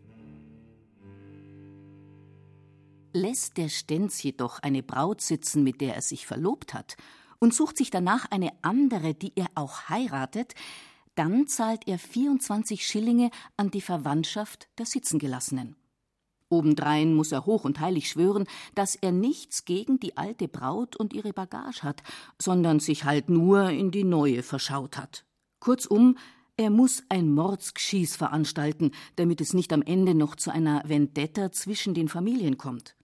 [3.14, 6.96] Lässt der Stenz jedoch eine Braut sitzen, mit der er sich verlobt hat,
[7.42, 10.54] und sucht sich danach eine andere, die er auch heiratet,
[11.16, 15.76] dann zahlt er 24 Schillinge an die Verwandtschaft der Sitzengelassenen.
[16.50, 21.14] Obendrein muss er hoch und heilig schwören, dass er nichts gegen die alte Braut und
[21.14, 22.04] ihre Bagage hat,
[22.38, 25.26] sondern sich halt nur in die neue verschaut hat.
[25.60, 26.18] Kurzum,
[26.58, 31.94] er muss ein Mordsgschieß veranstalten, damit es nicht am Ende noch zu einer Vendetta zwischen
[31.94, 32.96] den Familien kommt.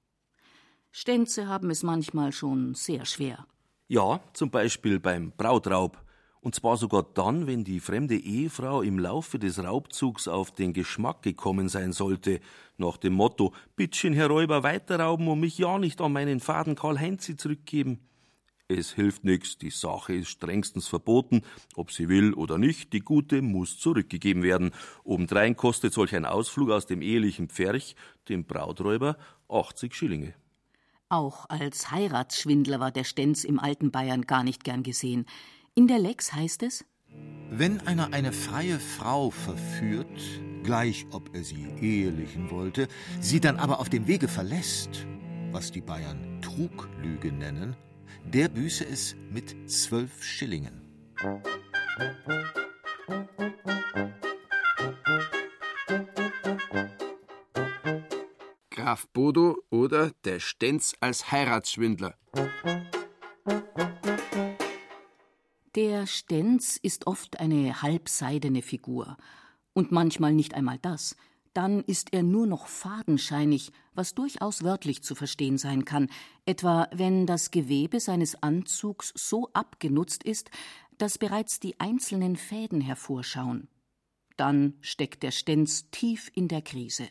[0.91, 3.47] Stänze haben es manchmal schon sehr schwer.
[3.89, 6.04] Ja, zum Beispiel beim Brautraub.
[6.41, 11.21] Und zwar sogar dann, wenn die fremde Ehefrau im Laufe des Raubzugs auf den Geschmack
[11.21, 12.41] gekommen sein sollte,
[12.78, 17.00] nach dem Motto: Bittchen, Herr Räuber, weiterrauben und mich ja nicht an meinen Faden Karl
[17.00, 18.00] Heinzi zurückgeben.
[18.67, 21.43] Es hilft nichts, die Sache ist strengstens verboten,
[21.76, 24.71] ob sie will oder nicht, die Gute muss zurückgegeben werden.
[25.06, 27.95] Obendrein kostet solch ein Ausflug aus dem ehelichen Pferch
[28.28, 30.34] dem Brauträuber 80 Schillinge.
[31.10, 35.26] Auch als Heiratsschwindler war der Stenz im alten Bayern gar nicht gern gesehen.
[35.74, 36.84] In der Lex heißt es
[37.50, 40.20] Wenn einer eine freie Frau verführt,
[40.63, 42.89] gleich ob er sie ehelichen wollte,
[43.22, 45.08] sie dann aber auf dem Wege verlässt,
[45.52, 47.78] was die Bayern Truglüge nennen,
[48.26, 50.82] der büße es mit zwölf Schillingen.
[58.78, 62.13] Graf Bodo oder der Stenz als Heiratsschwindler.
[65.74, 69.18] Der Stenz ist oft eine halbseidene Figur.
[69.74, 71.16] Und manchmal nicht einmal das.
[71.56, 76.08] Dann ist er nur noch fadenscheinig, was durchaus wörtlich zu verstehen sein kann,
[76.46, 80.52] etwa wenn das Gewebe seines Anzugs so abgenutzt ist,
[81.00, 83.70] dass bereits die einzelnen Fäden hervorschauen.
[84.36, 87.08] Dann steckt der Stenz tief in der Krise.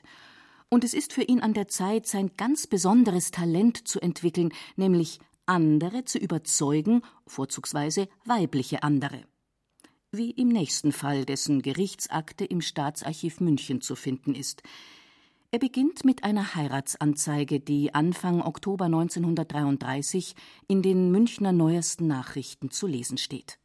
[0.68, 5.20] Und es ist für ihn an der Zeit, sein ganz besonderes Talent zu entwickeln, nämlich
[5.46, 9.22] andere zu überzeugen, vorzugsweise weibliche andere.
[10.10, 14.62] Wie im nächsten Fall, dessen Gerichtsakte im Staatsarchiv München zu finden ist.
[15.52, 20.34] Er beginnt mit einer Heiratsanzeige, die Anfang Oktober 1933
[20.66, 23.58] in den Münchner Neuesten Nachrichten zu lesen steht.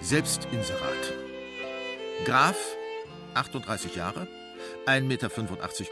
[0.00, 1.12] Selbstinserat.
[2.24, 2.77] Graf,
[3.34, 4.26] 38 Jahre,
[4.86, 5.30] 1,85 Meter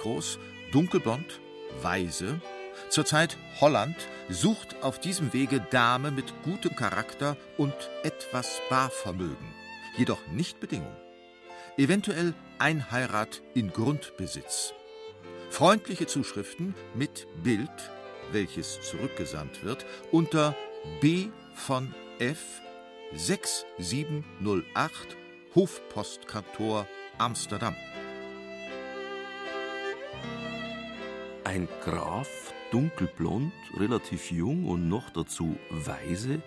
[0.03, 0.39] groß,
[0.73, 1.41] dunkelblond,
[1.83, 2.41] weise,
[2.89, 3.97] Zurzeit Holland
[4.29, 9.55] sucht auf diesem Wege Dame mit gutem Charakter und etwas Barvermögen,
[9.97, 10.95] jedoch nicht Bedingung.
[11.77, 14.73] Eventuell Einheirat in Grundbesitz.
[15.51, 17.71] Freundliche Zuschriften mit Bild,
[18.33, 20.57] welches zurückgesandt wird, unter
[21.01, 22.61] B von F
[23.15, 25.17] 6708
[25.55, 26.87] Hofpostkantor
[27.19, 27.75] Amsterdam.
[31.45, 36.43] Ein Graf dunkelblond, relativ jung und noch dazu weise?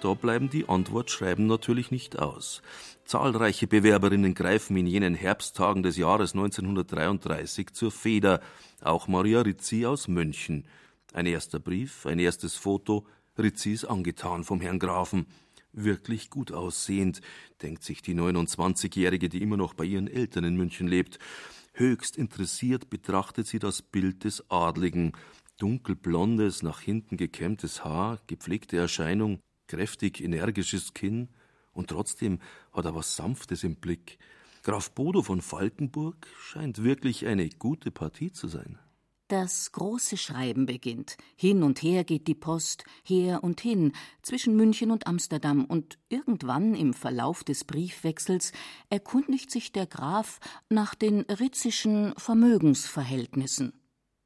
[0.00, 2.62] Da bleiben die Antwortschreiben natürlich nicht aus.
[3.04, 8.40] Zahlreiche Bewerberinnen greifen in jenen Herbsttagen des Jahres 1933 zur Feder,
[8.82, 10.66] auch Maria Rizzi aus München.
[11.12, 13.06] Ein erster Brief, ein erstes Foto,
[13.38, 15.26] Rizzi ist angetan vom Herrn Grafen.
[15.72, 17.22] Wirklich gut aussehend,
[17.62, 21.18] denkt sich die 29-Jährige, die immer noch bei ihren Eltern in München lebt.
[21.72, 25.12] Höchst interessiert betrachtet sie das Bild des Adligen,
[25.56, 31.28] dunkelblondes, nach hinten gekämmtes Haar, gepflegte Erscheinung, kräftig energisches Kinn,
[31.72, 32.38] und trotzdem
[32.72, 34.18] hat er was Sanftes im Blick.
[34.62, 38.78] Graf Bodo von Falkenburg scheint wirklich eine gute Partie zu sein.
[39.32, 41.16] Das große Schreiben beginnt.
[41.36, 46.74] Hin und her geht die Post, her und hin, zwischen München und Amsterdam, und irgendwann
[46.74, 48.52] im Verlauf des Briefwechsels
[48.90, 53.72] erkundigt sich der Graf nach den ritzischen Vermögensverhältnissen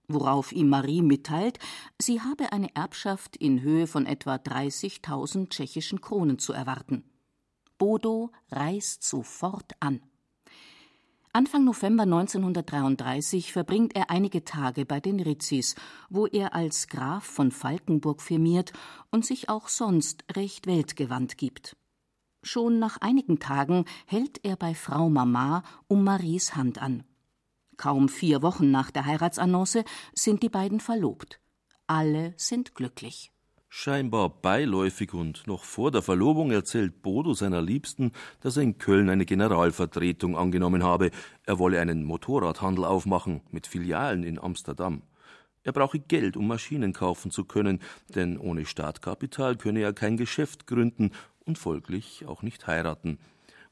[0.09, 1.59] worauf ihm Marie mitteilt,
[2.01, 7.05] sie habe eine Erbschaft in Höhe von etwa 30.000 tschechischen Kronen zu erwarten.
[7.77, 10.01] Bodo reist sofort an.
[11.37, 15.75] Anfang November 1933 verbringt er einige Tage bei den Rizzis,
[16.09, 18.73] wo er als Graf von Falkenburg firmiert
[19.11, 21.77] und sich auch sonst recht weltgewandt gibt.
[22.43, 27.05] Schon nach einigen Tagen hält er bei Frau Mama um Maries Hand an.
[27.77, 31.39] Kaum vier Wochen nach der Heiratsannonce sind die beiden verlobt.
[31.87, 33.31] Alle sind glücklich.
[33.79, 39.11] Scheinbar beiläufig und noch vor der Verlobung erzählt Bodo seiner Liebsten, dass er in Köln
[39.11, 41.11] eine Generalvertretung angenommen habe.
[41.45, 45.03] Er wolle einen Motorradhandel aufmachen mit Filialen in Amsterdam.
[45.63, 47.81] Er brauche Geld, um Maschinen kaufen zu können,
[48.15, 51.11] denn ohne Startkapital könne er kein Geschäft gründen
[51.45, 53.19] und folglich auch nicht heiraten.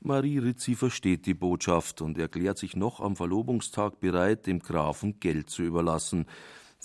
[0.00, 5.48] Marie Rizzi versteht die Botschaft und erklärt sich noch am Verlobungstag bereit, dem Grafen Geld
[5.48, 6.26] zu überlassen.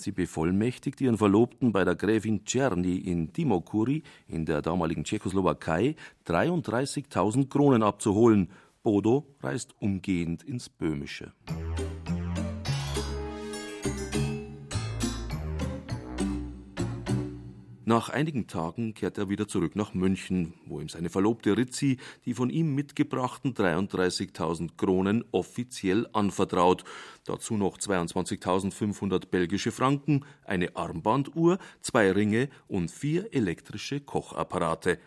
[0.00, 5.94] Sie bevollmächtigt ihren Verlobten bei der Gräfin Czerny in Dimokuri in der damaligen Tschechoslowakei
[6.26, 8.48] 33.000 Kronen abzuholen.
[8.82, 11.32] Bodo reist umgehend ins Böhmische.
[17.90, 22.34] Nach einigen Tagen kehrt er wieder zurück nach München, wo ihm seine Verlobte Rizzi die
[22.34, 26.84] von ihm mitgebrachten 33.000 Kronen offiziell anvertraut.
[27.24, 35.00] Dazu noch 22.500 belgische Franken, eine Armbanduhr, zwei Ringe und vier elektrische Kochapparate.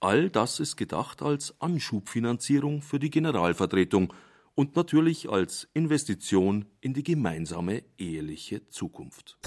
[0.00, 4.14] All das ist gedacht als Anschubfinanzierung für die Generalvertretung
[4.54, 9.38] und natürlich als Investition in die gemeinsame eheliche Zukunft.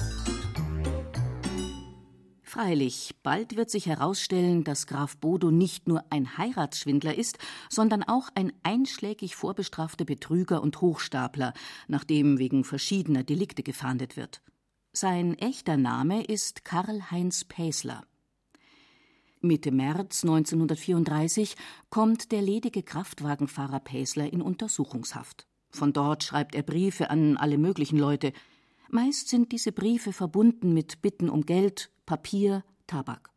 [2.55, 7.37] Freilich, bald wird sich herausstellen, dass Graf Bodo nicht nur ein Heiratsschwindler ist,
[7.69, 11.51] sondern auch ein einschlägig vorbestrafter Betrüger und Hochstapler,
[11.89, 14.41] nach dem wegen verschiedener Delikte gefahndet wird.
[14.93, 18.05] Sein echter Name ist Karl-Heinz Päsler.
[19.41, 21.57] Mitte März 1934
[21.89, 25.45] kommt der ledige Kraftwagenfahrer Päsler in Untersuchungshaft.
[25.71, 28.31] Von dort schreibt er Briefe an alle möglichen Leute.
[28.89, 33.31] Meist sind diese Briefe verbunden mit Bitten um Geld, Papier, Tabak.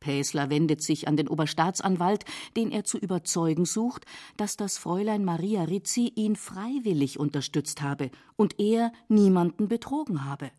[0.00, 2.24] Päsler wendet sich an den Oberstaatsanwalt,
[2.56, 4.06] den er zu überzeugen sucht,
[4.38, 10.50] dass das Fräulein Maria Rizzi ihn freiwillig unterstützt habe und er niemanden betrogen habe.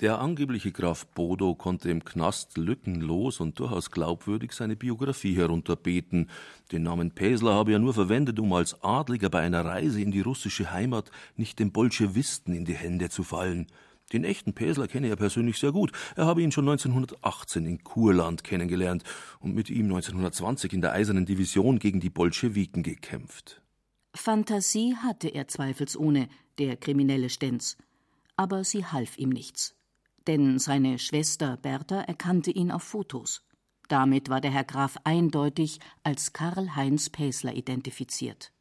[0.00, 6.30] Der angebliche Graf Bodo konnte im Knast lückenlos und durchaus glaubwürdig seine Biografie herunterbeten.
[6.70, 10.20] Den Namen Päsler habe er nur verwendet, um als Adliger bei einer Reise in die
[10.20, 13.66] russische Heimat nicht den Bolschewisten in die Hände zu fallen.
[14.12, 15.92] Den echten Päsler kenne er persönlich sehr gut.
[16.16, 19.04] Er habe ihn schon 1918 in Kurland kennengelernt
[19.40, 23.62] und mit ihm 1920 in der Eisernen Division gegen die Bolschewiken gekämpft.
[24.14, 27.76] Fantasie hatte er zweifelsohne, der kriminelle Stenz.
[28.36, 29.74] Aber sie half ihm nichts.
[30.26, 33.42] Denn seine Schwester Bertha erkannte ihn auf Fotos.
[33.88, 38.52] Damit war der Herr Graf eindeutig als Karl Heinz Päsler identifiziert.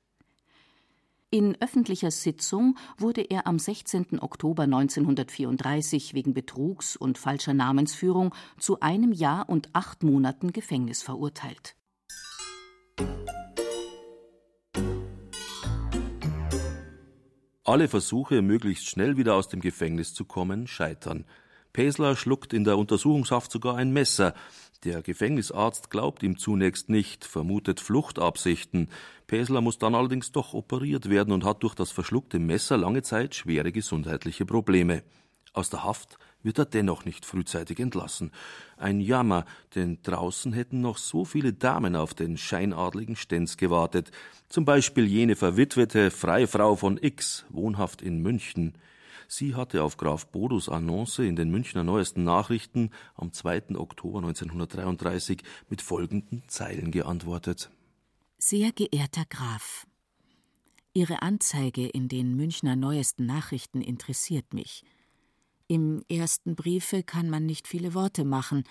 [1.30, 4.22] In öffentlicher Sitzung wurde er am 16.
[4.22, 11.76] Oktober 1934 wegen Betrugs und falscher Namensführung zu einem Jahr und acht Monaten Gefängnis verurteilt.
[17.66, 21.26] Alle Versuche, möglichst schnell wieder aus dem Gefängnis zu kommen, scheitern.
[21.74, 24.34] Pesler schluckt in der Untersuchungshaft sogar ein Messer.
[24.84, 28.90] Der Gefängnisarzt glaubt ihm zunächst nicht, vermutet Fluchtabsichten.
[29.26, 33.34] Pesler muss dann allerdings doch operiert werden und hat durch das verschluckte Messer lange Zeit
[33.34, 35.04] schwere gesundheitliche Probleme.
[35.54, 38.32] Aus der Haft wird er dennoch nicht frühzeitig entlassen.
[38.78, 44.12] Ein Jammer, denn draußen hätten noch so viele Damen auf den scheinadligen Stenz gewartet.
[44.48, 48.78] Zum Beispiel jene verwitwete Freifrau von X, wohnhaft in München.
[49.28, 53.76] Sie hatte auf Graf Bodos Annonce in den Münchner Neuesten Nachrichten am 2.
[53.76, 57.70] Oktober 1933 mit folgenden Zeilen geantwortet.
[58.38, 59.88] Sehr geehrter Graf,
[60.98, 64.84] Ihre Anzeige in den Münchner Neuesten Nachrichten interessiert mich.
[65.68, 68.64] Im ersten Briefe kann man nicht viele Worte machen.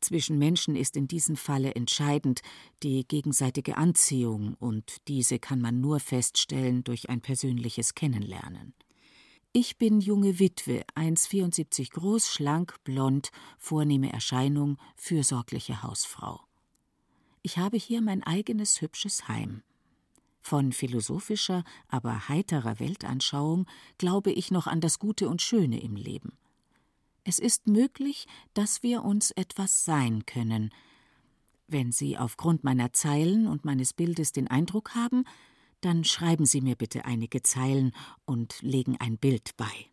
[0.00, 2.40] Zwischen Menschen ist in diesem Falle entscheidend
[2.82, 8.72] die gegenseitige Anziehung, und diese kann man nur feststellen durch ein persönliches Kennenlernen.
[9.58, 16.42] Ich bin junge Witwe, 1,74 groß, schlank, blond, vornehme Erscheinung, fürsorgliche Hausfrau.
[17.40, 19.62] Ich habe hier mein eigenes hübsches Heim.
[20.42, 23.64] Von philosophischer, aber heiterer Weltanschauung
[23.96, 26.36] glaube ich noch an das Gute und Schöne im Leben.
[27.24, 30.68] Es ist möglich, dass wir uns etwas sein können.
[31.66, 35.24] Wenn Sie aufgrund meiner Zeilen und meines Bildes den Eindruck haben,
[35.86, 37.92] dann schreiben Sie mir bitte einige Zeilen
[38.24, 39.90] und legen ein Bild bei.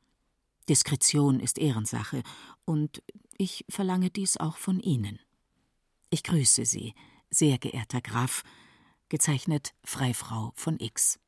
[0.68, 2.24] Diskretion ist Ehrensache,
[2.66, 3.04] und
[3.38, 5.20] ich verlange dies auch von Ihnen.
[6.10, 6.96] Ich grüße Sie,
[7.30, 8.44] sehr geehrter Graf,
[9.10, 11.20] gezeichnet Freifrau von X.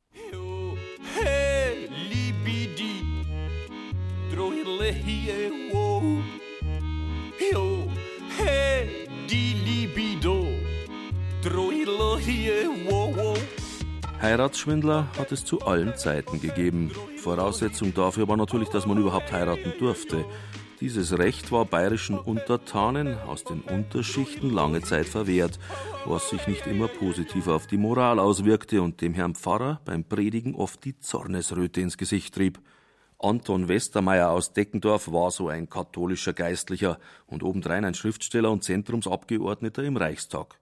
[1.14, 3.02] Hey, libidi,
[8.36, 10.44] hey, die libido,
[12.84, 13.55] wo, wo.
[14.26, 16.90] Heiratsschwindler hat es zu allen Zeiten gegeben.
[17.18, 20.24] Voraussetzung dafür war natürlich, dass man überhaupt heiraten durfte.
[20.80, 25.60] Dieses Recht war bayerischen Untertanen aus den Unterschichten lange Zeit verwehrt,
[26.06, 30.56] was sich nicht immer positiv auf die Moral auswirkte und dem Herrn Pfarrer beim Predigen
[30.56, 32.58] oft die Zornesröte ins Gesicht trieb.
[33.20, 39.84] Anton Westermeier aus Deckendorf war so ein katholischer Geistlicher und obendrein ein Schriftsteller und Zentrumsabgeordneter
[39.84, 40.58] im Reichstag.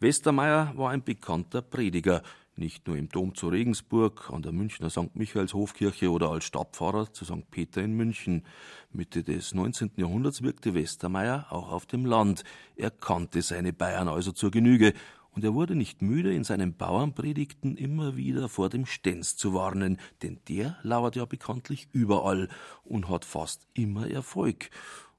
[0.00, 2.22] Westermeier war ein bekannter Prediger,
[2.58, 5.14] nicht nur im Dom zu Regensburg, an der Münchner St.
[5.14, 7.50] Michaels Hofkirche oder als Stadtpfarrer zu St.
[7.50, 8.44] Peter in München.
[8.92, 9.92] Mitte des 19.
[9.96, 12.44] Jahrhunderts wirkte Westermeier auch auf dem Land.
[12.76, 14.92] Er kannte seine Bayern also zur Genüge
[15.36, 19.98] und er wurde nicht müde, in seinen Bauernpredigten immer wieder vor dem Stenz zu warnen,
[20.22, 22.48] denn der lauert ja bekanntlich überall
[22.84, 24.70] und hat fast immer Erfolg.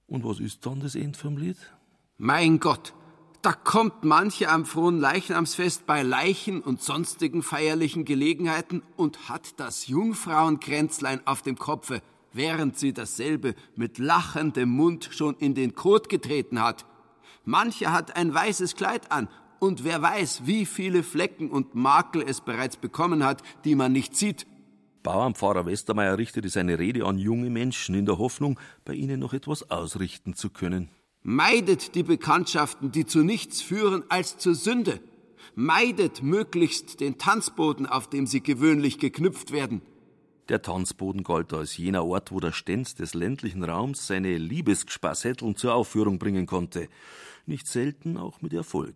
[0.08, 1.58] Und was ist dann das End vom Lied?
[2.18, 2.96] Mein Gott,
[3.42, 9.88] da kommt manche am frohen Leichnamsfest bei Leichen und sonstigen feierlichen Gelegenheiten und hat das
[9.88, 12.02] Jungfrauenkränzlein auf dem Kopfe,
[12.34, 16.86] während sie dasselbe mit lachendem Mund schon in den Kot getreten hat.
[17.46, 19.30] Mancher hat ein weißes Kleid an,
[19.60, 24.16] und wer weiß, wie viele Flecken und Makel es bereits bekommen hat, die man nicht
[24.16, 24.46] sieht.
[25.04, 29.72] Bauernpfarrer Westermeier richtete seine Rede an junge Menschen in der Hoffnung, bei ihnen noch etwas
[29.72, 30.90] ausrichten zu können.
[31.24, 35.00] Meidet die Bekanntschaften, die zu nichts führen als zur Sünde.
[35.56, 39.82] Meidet möglichst den Tanzboden, auf dem sie gewöhnlich geknüpft werden.
[40.50, 45.74] Der Tanzboden galt als jener Ort, wo der Stenz des ländlichen Raums seine Liebesgespassetteln zur
[45.74, 46.88] Aufführung bringen konnte.
[47.46, 48.96] Nicht selten auch mit Erfolg.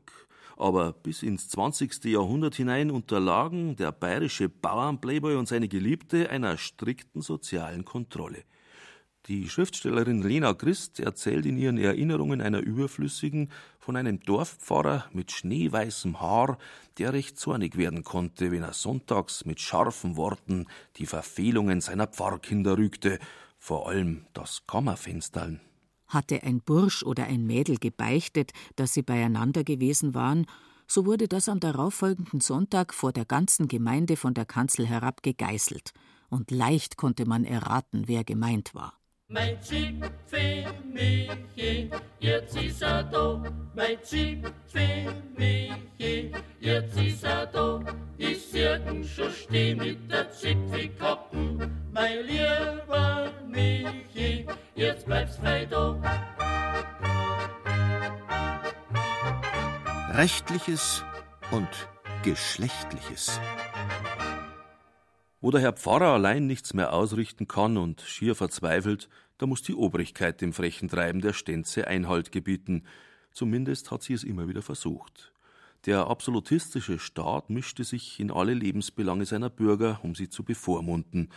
[0.56, 2.06] Aber bis ins 20.
[2.06, 8.44] Jahrhundert hinein unterlagen der bayerische Bauernplayboy und seine Geliebte einer strikten sozialen Kontrolle.
[9.32, 16.20] Die Schriftstellerin Lena Christ erzählt in ihren Erinnerungen einer überflüssigen von einem Dorfpfarrer mit schneeweißem
[16.20, 16.58] Haar,
[16.98, 20.66] der recht zornig werden konnte, wenn er sonntags mit scharfen Worten
[20.98, 23.20] die Verfehlungen seiner Pfarrkinder rügte,
[23.58, 25.62] vor allem das Kammerfenstern.
[26.08, 30.46] Hatte ein Bursch oder ein Mädel gebeichtet, dass sie beieinander gewesen waren,
[30.88, 35.94] so wurde das am darauffolgenden Sonntag vor der ganzen Gemeinde von der Kanzel herab gegeißelt,
[36.28, 39.01] und leicht konnte man erraten, wer gemeint war.
[39.34, 43.42] Mein Zipfel Michi, jetzt ist er da.
[43.74, 47.80] Mein Zipfel Michi, jetzt ist er da.
[48.18, 51.72] Ich sehe schon stehen mit der Zipfelkappen.
[51.94, 55.96] Mein lieber Michi, jetzt bleibst frei da.
[60.14, 61.06] Rechtliches
[61.52, 61.70] und
[62.24, 63.40] Geschlechtliches.
[65.44, 69.74] Wo der Herr Pfarrer allein nichts mehr ausrichten kann und schier verzweifelt, da muss die
[69.74, 72.84] Obrigkeit dem frechen Treiben der Stänze Einhalt gebieten.
[73.32, 75.34] Zumindest hat sie es immer wieder versucht.
[75.88, 81.30] Der absolutistische Staat mischte sich in alle Lebensbelange seiner Bürger, um sie zu bevormunden.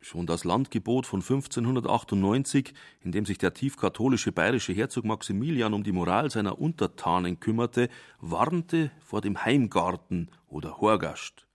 [0.00, 5.92] Schon das Landgebot von 1598, in dem sich der tiefkatholische bayerische Herzog Maximilian um die
[5.92, 7.88] Moral seiner Untertanen kümmerte,
[8.18, 11.46] warnte vor dem Heimgarten oder Horgast.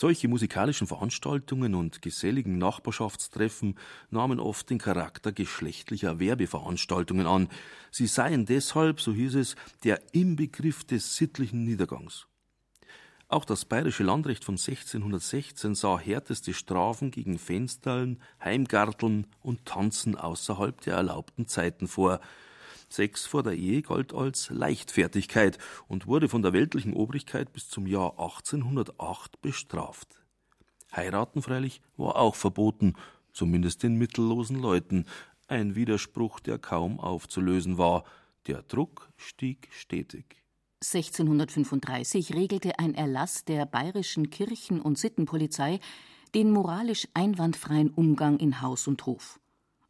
[0.00, 3.76] Solche musikalischen Veranstaltungen und geselligen Nachbarschaftstreffen
[4.10, 7.48] nahmen oft den Charakter geschlechtlicher Werbeveranstaltungen an.
[7.90, 12.28] Sie seien deshalb, so hieß es, der Inbegriff des sittlichen Niedergangs.
[13.26, 20.80] Auch das bayerische Landrecht von 1616 sah härteste Strafen gegen Fensterln, Heimgarteln und Tanzen außerhalb
[20.80, 22.20] der erlaubten Zeiten vor.
[22.88, 25.58] Sex vor der Ehe galt als Leichtfertigkeit
[25.88, 30.20] und wurde von der weltlichen Obrigkeit bis zum Jahr 1808 bestraft.
[30.94, 32.94] Heiraten freilich war auch verboten,
[33.32, 35.04] zumindest den mittellosen Leuten,
[35.48, 38.04] ein Widerspruch, der kaum aufzulösen war.
[38.46, 40.42] Der Druck stieg stetig.
[40.80, 45.80] 1635 regelte ein Erlass der bayerischen Kirchen- und Sittenpolizei
[46.34, 49.40] den moralisch einwandfreien Umgang in Haus und Hof.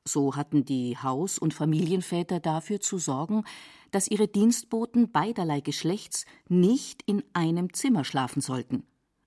[0.08, 3.44] So hatten die Haus- und Familienväter dafür zu sorgen,
[3.90, 8.84] dass ihre Dienstboten beiderlei Geschlechts nicht in einem Zimmer schlafen sollten.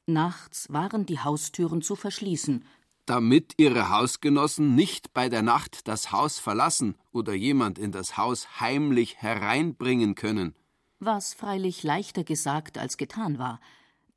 [0.07, 2.65] Nachts waren die Haustüren zu verschließen,
[3.05, 8.59] damit ihre Hausgenossen nicht bei der Nacht das Haus verlassen oder jemand in das Haus
[8.59, 10.55] heimlich hereinbringen können.
[10.99, 13.59] Was freilich leichter gesagt als getan war,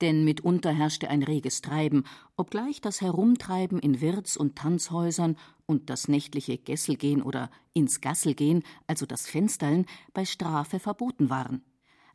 [0.00, 2.04] denn mitunter herrschte ein reges Treiben,
[2.36, 5.36] obgleich das Herumtreiben in Wirts- und Tanzhäusern
[5.66, 11.62] und das nächtliche Gesselgehen oder ins Gasselgehen, also das Fensterln, bei Strafe verboten waren.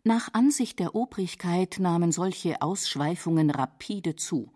[0.04, 4.52] Nach Ansicht der Obrigkeit nahmen solche Ausschweifungen rapide zu.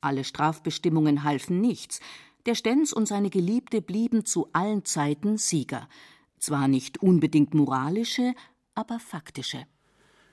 [0.00, 2.00] Alle Strafbestimmungen halfen nichts.
[2.46, 5.88] Der Stenz und seine Geliebte blieben zu allen Zeiten Sieger.
[6.38, 8.34] Zwar nicht unbedingt moralische,
[8.74, 9.66] aber faktische.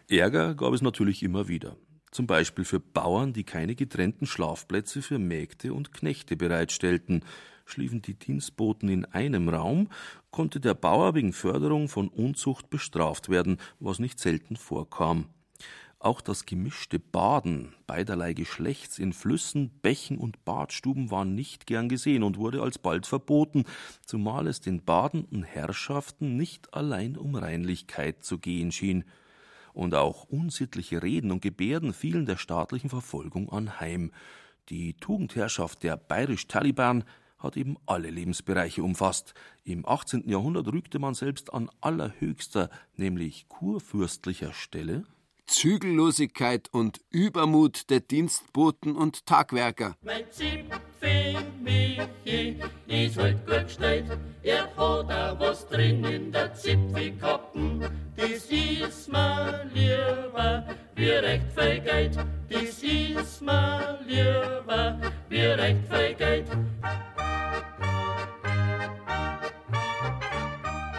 [0.07, 1.77] Ärger gab es natürlich immer wieder.
[2.11, 7.25] zum Beispiel für Bauern, die keine getrennten Schlafplätze für Mägde und Knechte bereitstellten.
[7.65, 9.89] Schliefen die Dienstboten in einem Raum,
[10.31, 15.25] konnte der Bauer wegen Förderung von Unzucht bestraft werden, was nicht selten vorkam.
[16.05, 22.21] Auch das gemischte Baden beiderlei Geschlechts in Flüssen, Bächen und Badstuben war nicht gern gesehen
[22.21, 23.63] und wurde alsbald verboten,
[24.05, 29.03] zumal es den badenden Herrschaften nicht allein um Reinlichkeit zu gehen schien.
[29.73, 34.11] Und auch unsittliche Reden und Gebärden fielen der staatlichen Verfolgung anheim.
[34.69, 37.03] Die Tugendherrschaft der bayerisch-Taliban
[37.45, 39.33] hat eben alle Lebensbereiche umfasst.
[39.63, 40.27] Im 18.
[40.27, 45.05] Jahrhundert rügte man selbst an allerhöchster, nämlich kurfürstlicher Stelle
[45.47, 49.95] Zügellosigkeit und Übermut der Dienstboten und Tagwerker.
[50.01, 54.05] Mein Zipfel Michi ist halt gut gestellt,
[54.43, 57.81] er hat auch was drin in der Zipfelkappen.
[58.15, 60.65] Das ist mir lieber
[60.95, 62.17] wie recht viel Geld,
[62.49, 66.47] das ist mir lieber wie recht viel Geld.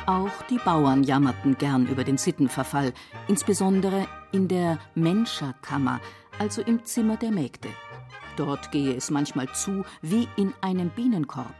[0.07, 2.93] Auch die Bauern jammerten gern über den Sittenverfall,
[3.27, 6.01] insbesondere in der Menscherkammer,
[6.39, 7.69] also im Zimmer der Mägde.
[8.37, 11.55] Dort gehe es manchmal zu wie in einem Bienenkorb.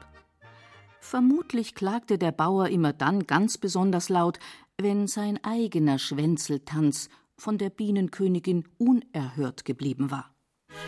[1.01, 4.39] Vermutlich klagte der Bauer immer dann ganz besonders laut,
[4.79, 10.31] wenn sein eigener Schwänzeltanz von der Bienenkönigin unerhört geblieben war.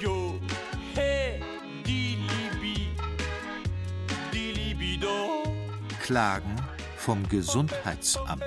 [0.01, 0.39] Jo,
[0.95, 1.43] hey,
[1.85, 2.19] die
[2.53, 2.89] Libi,
[4.33, 5.43] die Libido.
[6.01, 6.58] Klagen
[7.09, 8.45] vom Gesundheitsamt.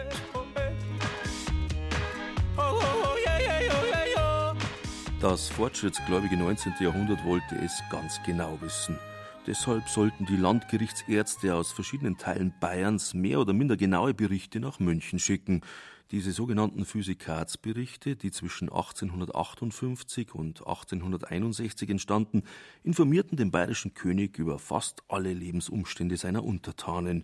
[5.20, 6.74] Das fortschrittsgläubige 19.
[6.80, 9.00] Jahrhundert wollte es ganz genau wissen.
[9.48, 15.18] Deshalb sollten die Landgerichtsärzte aus verschiedenen Teilen Bayerns mehr oder minder genaue Berichte nach München
[15.18, 15.62] schicken.
[16.12, 22.44] Diese sogenannten Physikatsberichte, die zwischen 1858 und 1861 entstanden,
[22.84, 27.24] informierten den bayerischen König über fast alle Lebensumstände seiner Untertanen.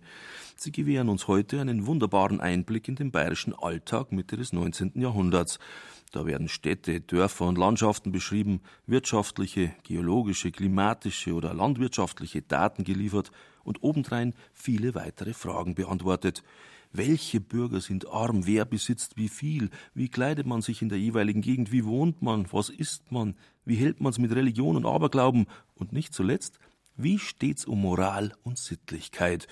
[0.56, 4.92] Sie gewähren uns heute einen wunderbaren Einblick in den bayerischen Alltag Mitte des 19.
[4.94, 5.58] Jahrhunderts.
[6.12, 13.32] Da werden Städte, Dörfer und Landschaften beschrieben, wirtschaftliche, geologische, klimatische oder landwirtschaftliche Daten geliefert
[13.64, 16.42] und obendrein viele weitere Fragen beantwortet.
[16.92, 18.46] Welche Bürger sind arm?
[18.46, 19.70] Wer besitzt wie viel?
[19.94, 21.70] Wie kleidet man sich in der jeweiligen Gegend?
[21.70, 22.46] Wie wohnt man?
[22.50, 23.36] Was isst man?
[23.64, 25.46] Wie hält man es mit Religion und Aberglauben?
[25.74, 26.58] Und nicht zuletzt,
[26.96, 29.46] wie steht's um Moral und Sittlichkeit?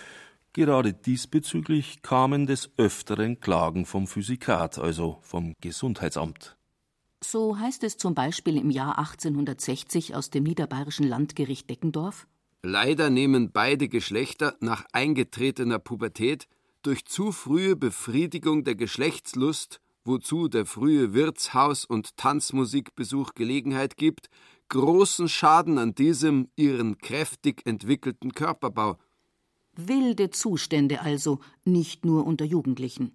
[0.53, 6.57] Gerade diesbezüglich kamen des Öfteren Klagen vom Physikat, also vom Gesundheitsamt.
[7.23, 12.27] So heißt es zum Beispiel im Jahr 1860 aus dem niederbayerischen Landgericht Deckendorf.
[12.63, 16.49] Leider nehmen beide Geschlechter nach eingetretener Pubertät
[16.87, 24.29] durch zu frühe Befriedigung der Geschlechtslust, wozu der frühe Wirtshaus- und Tanzmusikbesuch Gelegenheit gibt,
[24.69, 28.99] großen Schaden an diesem ihren kräftig entwickelten Körperbau.
[29.75, 33.13] Wilde Zustände also, nicht nur unter Jugendlichen.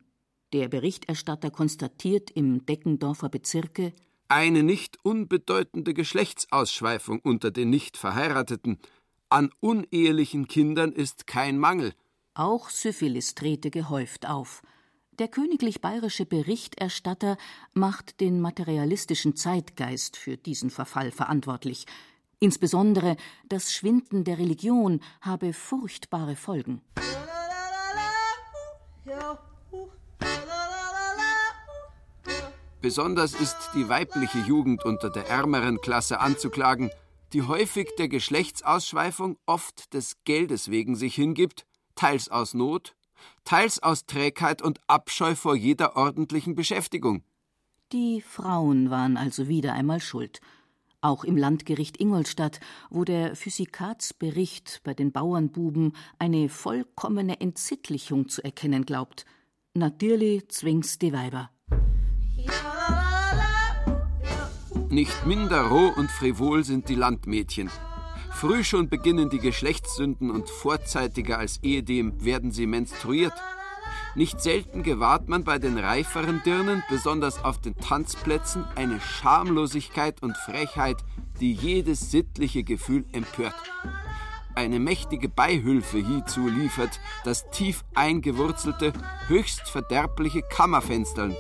[0.52, 3.94] Der Berichterstatter konstatiert im Deckendorfer Bezirke
[4.28, 8.80] eine nicht unbedeutende Geschlechtsausschweifung unter den nicht Verheirateten.
[9.28, 11.94] An unehelichen Kindern ist kein Mangel.
[12.34, 14.62] Auch Syphilis trete gehäuft auf.
[15.20, 17.38] Der königlich bayerische Berichterstatter
[17.74, 21.86] macht den materialistischen Zeitgeist für diesen Verfall verantwortlich.
[22.40, 23.18] Insbesondere
[23.50, 26.82] das Schwinden der Religion habe furchtbare Folgen.
[32.82, 36.90] Besonders ist die weibliche Jugend unter der ärmeren Klasse anzuklagen,
[37.34, 41.66] die häufig der Geschlechtsausschweifung oft des Geldes wegen sich hingibt,
[41.96, 42.96] teils aus Not,
[43.44, 47.24] teils aus Trägheit und Abscheu vor jeder ordentlichen Beschäftigung.
[47.92, 50.40] Die Frauen waren also wieder einmal schuld.
[51.02, 58.86] Auch im Landgericht Ingolstadt, wo der Physikatsbericht bei den Bauernbuben eine vollkommene Entsittlichung zu erkennen
[58.86, 59.26] glaubt.
[59.74, 61.50] Natürlich zwingt's die Weiber.
[64.90, 67.70] Nicht minder roh und frivol sind die Landmädchen.
[68.32, 73.34] Früh schon beginnen die Geschlechtssünden und vorzeitiger als ehedem werden sie menstruiert.
[74.16, 80.36] Nicht selten gewahrt man bei den reiferen Dirnen, besonders auf den Tanzplätzen, eine Schamlosigkeit und
[80.36, 80.98] Frechheit,
[81.40, 83.56] die jedes sittliche Gefühl empört.
[84.54, 88.92] Eine mächtige Beihülfe hiezu liefert das tief eingewurzelte,
[89.28, 91.36] höchst verderbliche Kammerfenstern.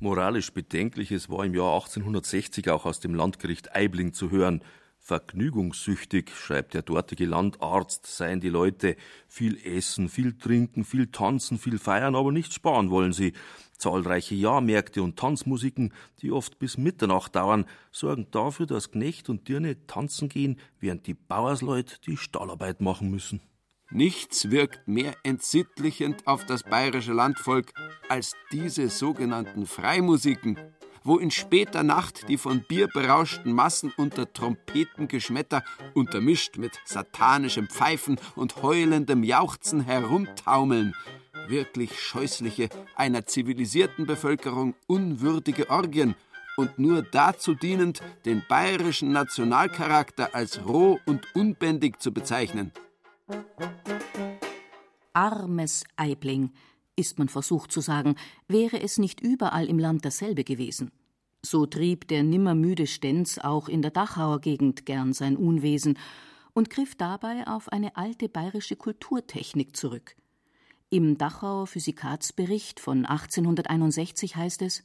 [0.00, 4.62] Moralisch Bedenkliches war im Jahr 1860 auch aus dem Landgericht Eibling zu hören.
[5.04, 8.96] Vergnügungssüchtig, schreibt der dortige Landarzt, seien die Leute.
[9.28, 13.34] Viel essen, viel trinken, viel tanzen, viel feiern, aber nicht sparen wollen sie.
[13.76, 15.92] Zahlreiche Jahrmärkte und Tanzmusiken,
[16.22, 21.12] die oft bis Mitternacht dauern, sorgen dafür, dass Knecht und Dirne tanzen gehen, während die
[21.12, 23.42] Bauersleut die Stallarbeit machen müssen.
[23.90, 27.74] Nichts wirkt mehr entsittlichend auf das bayerische Landvolk
[28.08, 30.56] als diese sogenannten Freimusiken,
[31.04, 38.18] wo in später Nacht die von Bier berauschten Massen unter Trompetengeschmetter, untermischt mit satanischem Pfeifen
[38.34, 40.94] und heulendem Jauchzen herumtaumeln,
[41.48, 46.14] wirklich scheußliche, einer zivilisierten Bevölkerung unwürdige Orgien
[46.56, 52.72] und nur dazu dienend, den bayerischen Nationalcharakter als roh und unbändig zu bezeichnen.
[55.12, 56.50] Armes Aibling,
[56.96, 58.16] ist man versucht zu sagen,
[58.48, 60.90] wäre es nicht überall im Land dasselbe gewesen.
[61.42, 65.98] So trieb der nimmermüde Stenz auch in der Dachauer Gegend gern sein Unwesen
[66.54, 70.16] und griff dabei auf eine alte bayerische Kulturtechnik zurück.
[70.88, 74.84] Im Dachauer Physikatsbericht von 1861 heißt es: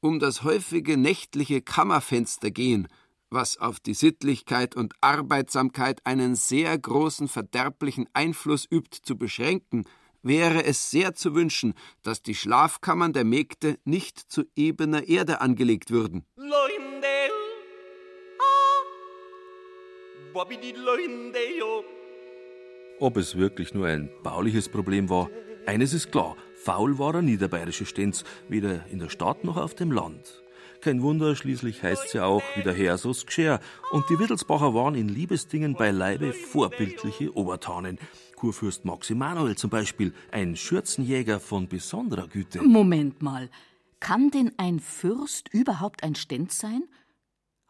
[0.00, 2.88] Um das häufige nächtliche Kammerfenster gehen,
[3.30, 9.86] was auf die Sittlichkeit und Arbeitsamkeit einen sehr großen verderblichen Einfluss übt, zu beschränken,
[10.26, 15.90] wäre es sehr zu wünschen, dass die Schlafkammern der Mägde nicht zu ebener Erde angelegt
[15.90, 16.24] würden.
[22.98, 25.30] Ob es wirklich nur ein bauliches Problem war,
[25.66, 29.74] eines ist klar, faul war er der bayerische Stenz, weder in der Stadt noch auf
[29.74, 30.42] dem Land.
[30.80, 33.24] Kein Wunder, schließlich heißt's ja auch, wie der Herr so's.
[33.90, 37.98] Und die Wittelsbacher waren in Liebesdingen beileibe vorbildliche Obertanen.
[38.36, 42.62] Kurfürst Max Emanuel zum Beispiel, ein Schürzenjäger von besonderer Güte.
[42.62, 43.50] Moment mal.
[43.98, 46.84] Kann denn ein Fürst überhaupt ein Stenz sein?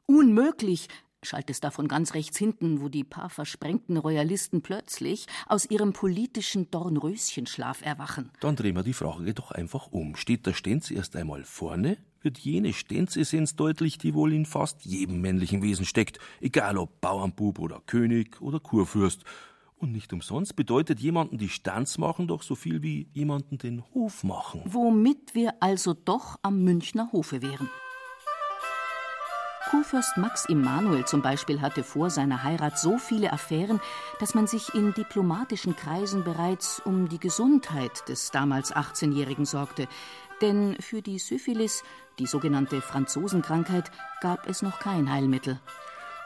[0.06, 0.88] Unmöglich,
[1.22, 6.70] schallt es davon ganz rechts hinten, wo die paar versprengten Royalisten plötzlich aus ihrem politischen
[6.70, 8.30] Dornröschenschlaf erwachen.
[8.40, 10.16] Dann drehen wir die Frage doch einfach um.
[10.16, 15.20] Steht der Stenz erst einmal vorne, wird jene Stenzessenz deutlich, die wohl in fast jedem
[15.20, 19.24] männlichen Wesen steckt, egal ob Bauernbub oder König oder Kurfürst.
[19.78, 24.24] Und nicht umsonst bedeutet jemanden die Stanz machen doch so viel wie jemanden den Hof
[24.24, 24.62] machen.
[24.64, 27.68] Womit wir also doch am Münchner Hofe wären.
[29.68, 33.80] Kurfürst Max Emanuel zum Beispiel hatte vor seiner Heirat so viele Affären,
[34.20, 39.88] dass man sich in diplomatischen Kreisen bereits um die Gesundheit des damals 18-Jährigen sorgte.
[40.40, 41.82] Denn für die Syphilis,
[42.20, 45.60] die sogenannte Franzosenkrankheit, gab es noch kein Heilmittel.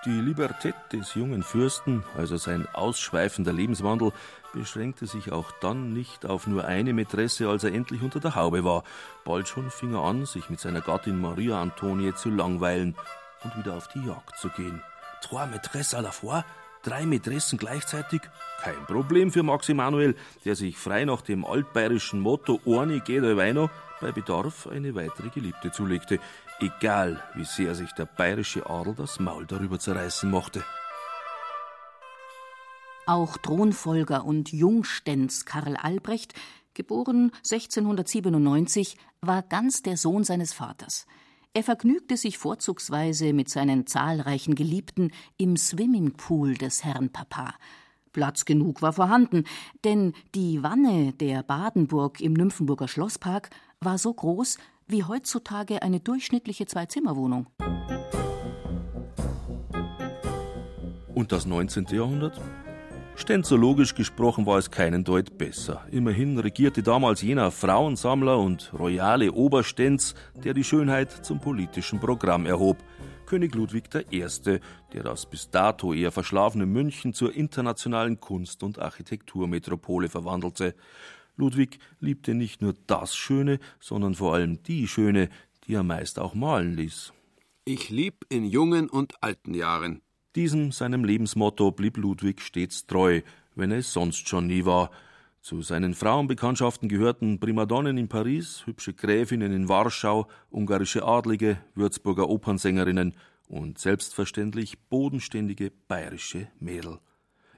[0.07, 4.13] Die Libertät des jungen Fürsten, also sein ausschweifender Lebenswandel,
[4.55, 8.65] beschränkte sich auch dann nicht auf nur eine Mätresse, als er endlich unter der Haube
[8.65, 8.83] war.
[9.27, 12.97] Bald schon fing er an, sich mit seiner Gattin Maria Antonie zu langweilen
[13.45, 14.83] und wieder auf die Jagd zu gehen.
[15.23, 16.45] Trois Mätresses à la fois,
[16.83, 18.23] drei Mätressen gleichzeitig?
[18.63, 23.69] Kein Problem für Max Emanuel, der sich frei nach dem altbayerischen Motto Orni geht Weino
[24.01, 26.21] bei Bedarf eine weitere Geliebte zulegte
[26.61, 30.65] egal wie sehr sich der bayerische Adel das Maul darüber zerreißen mochte.
[33.07, 36.35] Auch Thronfolger und Jungstenz Karl Albrecht,
[36.75, 41.07] geboren 1697, war ganz der Sohn seines Vaters.
[41.53, 47.55] Er vergnügte sich vorzugsweise mit seinen zahlreichen Geliebten im Swimmingpool des Herrn Papa.
[48.13, 49.45] Platz genug war vorhanden,
[49.85, 53.51] denn die Wanne der Badenburg im Nymphenburger Schlosspark
[53.81, 54.59] war so groß,
[54.91, 57.47] wie heutzutage eine durchschnittliche Zwei-Zimmer-Wohnung.
[61.15, 61.87] Und das 19.
[61.91, 62.41] Jahrhundert?
[63.15, 65.87] Stenzologisch gesprochen war es keinen Deut besser.
[65.91, 72.79] Immerhin regierte damals jener Frauensammler und royale Oberstenz, der die Schönheit zum politischen Programm erhob.
[73.27, 74.25] König Ludwig I.,
[74.93, 80.75] der das bis dato eher verschlafene München zur internationalen Kunst- und Architekturmetropole verwandelte.
[81.41, 85.31] Ludwig liebte nicht nur das Schöne, sondern vor allem die Schöne,
[85.65, 87.13] die er meist auch malen ließ.
[87.65, 90.03] Ich lieb in jungen und alten Jahren.
[90.37, 93.23] Diesem seinem Lebensmotto blieb Ludwig stets treu,
[93.55, 94.91] wenn es sonst schon nie war.
[95.41, 103.15] Zu seinen Frauenbekanntschaften gehörten Primadonnen in Paris, hübsche Gräfinnen in Warschau, ungarische Adlige, Würzburger Opernsängerinnen
[103.49, 106.99] und selbstverständlich bodenständige bayerische Mädel.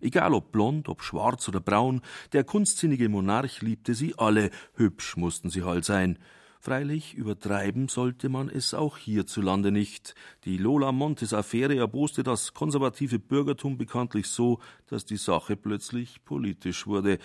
[0.03, 2.01] Egal ob blond, ob schwarz oder braun,
[2.33, 6.19] der kunstsinnige Monarch liebte sie alle, hübsch mussten sie halt sein.
[6.59, 10.17] Freilich übertreiben sollte man es auch hierzulande nicht.
[10.45, 16.87] Die Lola Montes Affäre erboste das konservative Bürgertum bekanntlich so, dass die Sache plötzlich politisch
[16.89, 17.19] wurde.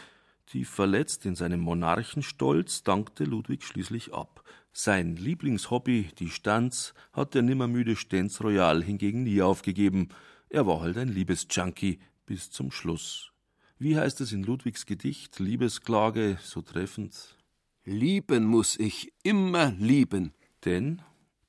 [0.46, 4.44] Tief verletzt in seinem Monarchenstolz dankte Ludwig schließlich ab.
[4.72, 10.10] Sein Lieblingshobby, die Stanz, hat der nimmermüde Stenz Royal hingegen nie aufgegeben.
[10.50, 13.32] Er war halt ein Liebesjunkie bis zum Schluss.
[13.80, 17.36] Wie heißt es in Ludwigs Gedicht Liebesklage so treffend?
[17.84, 20.34] Lieben muss ich immer lieben.
[20.66, 21.02] Denn?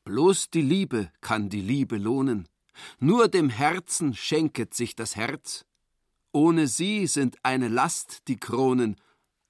[0.05, 2.49] Bloß die Liebe kann die Liebe lohnen.
[3.01, 5.67] Nur dem Herzen schenket sich das Herz.
[6.33, 8.97] Ohne sie sind eine Last die Kronen.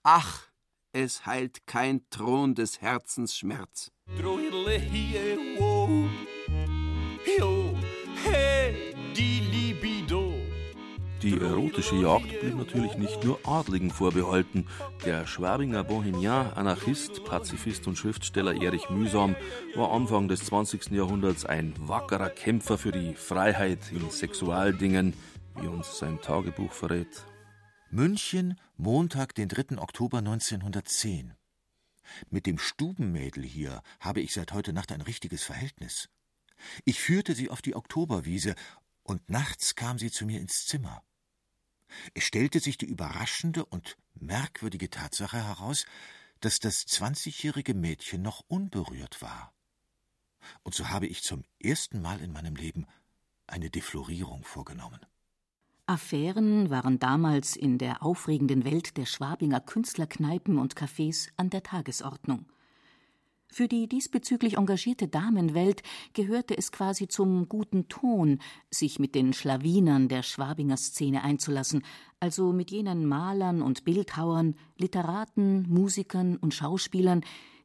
[0.02, 0.48] Ach,
[0.92, 3.92] es heilt kein Thron des Herzens Schmerz.
[11.22, 14.68] Die erotische Jagd blieb natürlich nicht nur Adligen vorbehalten.
[15.04, 19.34] Der Schwabinger Bohemian, Anarchist, Pazifist und Schriftsteller Erich Mühsam
[19.74, 20.92] war Anfang des 20.
[20.92, 25.12] Jahrhunderts ein wackerer Kämpfer für die Freiheit in Sexualdingen,
[25.60, 27.26] wie uns sein Tagebuch verrät.
[27.90, 29.78] München, Montag, den 3.
[29.78, 31.34] Oktober 1910.
[32.30, 36.08] Mit dem Stubenmädel hier habe ich seit heute Nacht ein richtiges Verhältnis.
[36.84, 38.54] Ich führte sie auf die Oktoberwiese,
[39.08, 41.02] und nachts kam sie zu mir ins Zimmer.
[42.12, 45.86] Es stellte sich die überraschende und merkwürdige Tatsache heraus,
[46.40, 49.54] dass das zwanzigjährige Mädchen noch unberührt war.
[50.62, 52.86] Und so habe ich zum ersten Mal in meinem Leben
[53.46, 55.00] eine Deflorierung vorgenommen.
[55.86, 62.44] Affären waren damals in der aufregenden Welt der Schwabinger Künstlerkneipen und Cafés an der Tagesordnung.
[63.50, 65.82] Für die diesbezüglich engagierte Damenwelt
[66.12, 68.40] gehörte es quasi zum guten Ton,
[68.70, 71.82] sich mit den Schlawinern der Schwabinger Szene einzulassen,
[72.20, 77.22] also mit jenen Malern und Bildhauern, Literaten, Musikern und Schauspielern,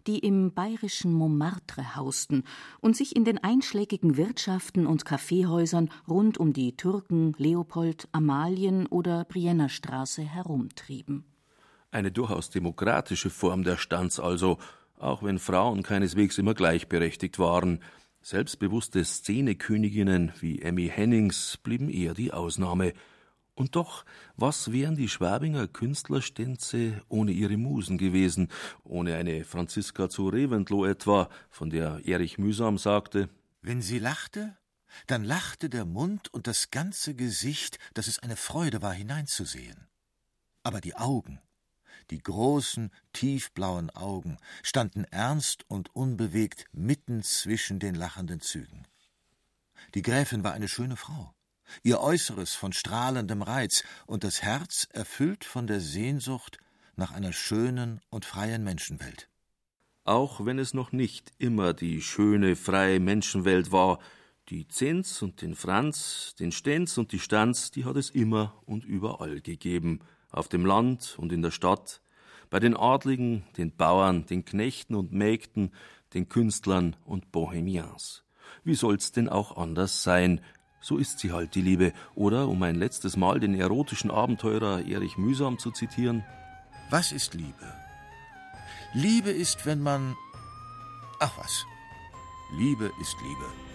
[0.07, 2.43] die im bayerischen Montmartre hausten
[2.81, 9.25] und sich in den einschlägigen Wirtschaften und Kaffeehäusern rund um die Türken, Leopold, Amalien oder
[9.25, 11.25] Brienner Straße herumtrieben.
[11.91, 14.57] Eine durchaus demokratische Form der Stanz also,
[14.97, 17.79] auch wenn Frauen keineswegs immer gleichberechtigt waren.
[18.21, 22.93] Selbstbewusste Szeneköniginnen wie Emmy Hennings blieben eher die Ausnahme–
[23.55, 24.03] und doch,
[24.35, 28.49] was wären die Schwabinger Künstlerstänze ohne ihre Musen gewesen,
[28.83, 33.29] ohne eine Franziska zu Reventlow etwa, von der Erich Mühsam sagte,
[33.61, 34.57] Wenn sie lachte,
[35.05, 39.87] dann lachte der Mund und das ganze Gesicht, dass es eine Freude war, hineinzusehen.
[40.63, 41.39] Aber die Augen,
[42.09, 48.87] die großen, tiefblauen Augen, standen ernst und unbewegt mitten zwischen den lachenden Zügen.
[49.95, 51.33] Die Gräfin war eine schöne Frau
[51.81, 56.57] ihr Äußeres von strahlendem Reiz und das Herz erfüllt von der Sehnsucht
[56.95, 59.29] nach einer schönen und freien Menschenwelt.
[60.03, 63.99] Auch wenn es noch nicht immer die schöne, freie Menschenwelt war,
[64.49, 68.83] die Zins und den Franz, den Stenz und die Stanz, die hat es immer und
[68.83, 70.01] überall gegeben,
[70.33, 72.01] auf dem Land und in der Stadt,
[72.49, 75.71] bei den Adligen, den Bauern, den Knechten und Mägden,
[76.13, 78.23] den Künstlern und Bohemians.
[78.63, 80.41] Wie soll's denn auch anders sein,
[80.81, 81.93] so ist sie halt, die Liebe.
[82.13, 86.25] Oder, um ein letztes Mal den erotischen Abenteurer Erich Mühsam zu zitieren.
[86.89, 87.73] Was ist Liebe?
[88.93, 90.15] Liebe ist, wenn man.
[91.19, 91.65] Ach was.
[92.57, 93.72] Liebe ist Liebe.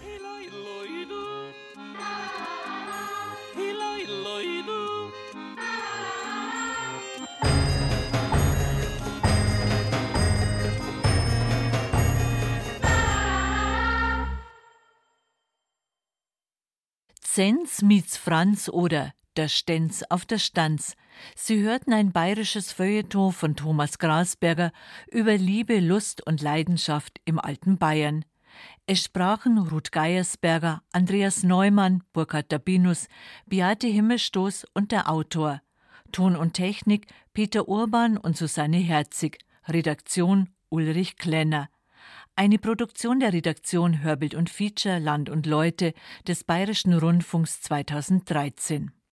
[17.39, 20.97] Zenz meets Franz oder Der Stenz auf der Stanz.
[21.37, 24.73] Sie hörten ein bayerisches Feuilleton von Thomas Grasberger
[25.09, 28.25] über Liebe, Lust und Leidenschaft im alten Bayern.
[28.87, 33.07] Es sprachen Ruth Geiersberger, Andreas Neumann, Burkhard Dabinus,
[33.45, 35.61] Beate Himmelstoß und der Autor.
[36.11, 39.39] Ton und Technik Peter Urban und Susanne Herzig.
[39.65, 41.69] Redaktion Ulrich Klenner.
[42.39, 45.93] Eine Produktion der Redaktion Hörbild und Feature Land und Leute
[46.25, 48.93] des Bayerischen Rundfunks 2013.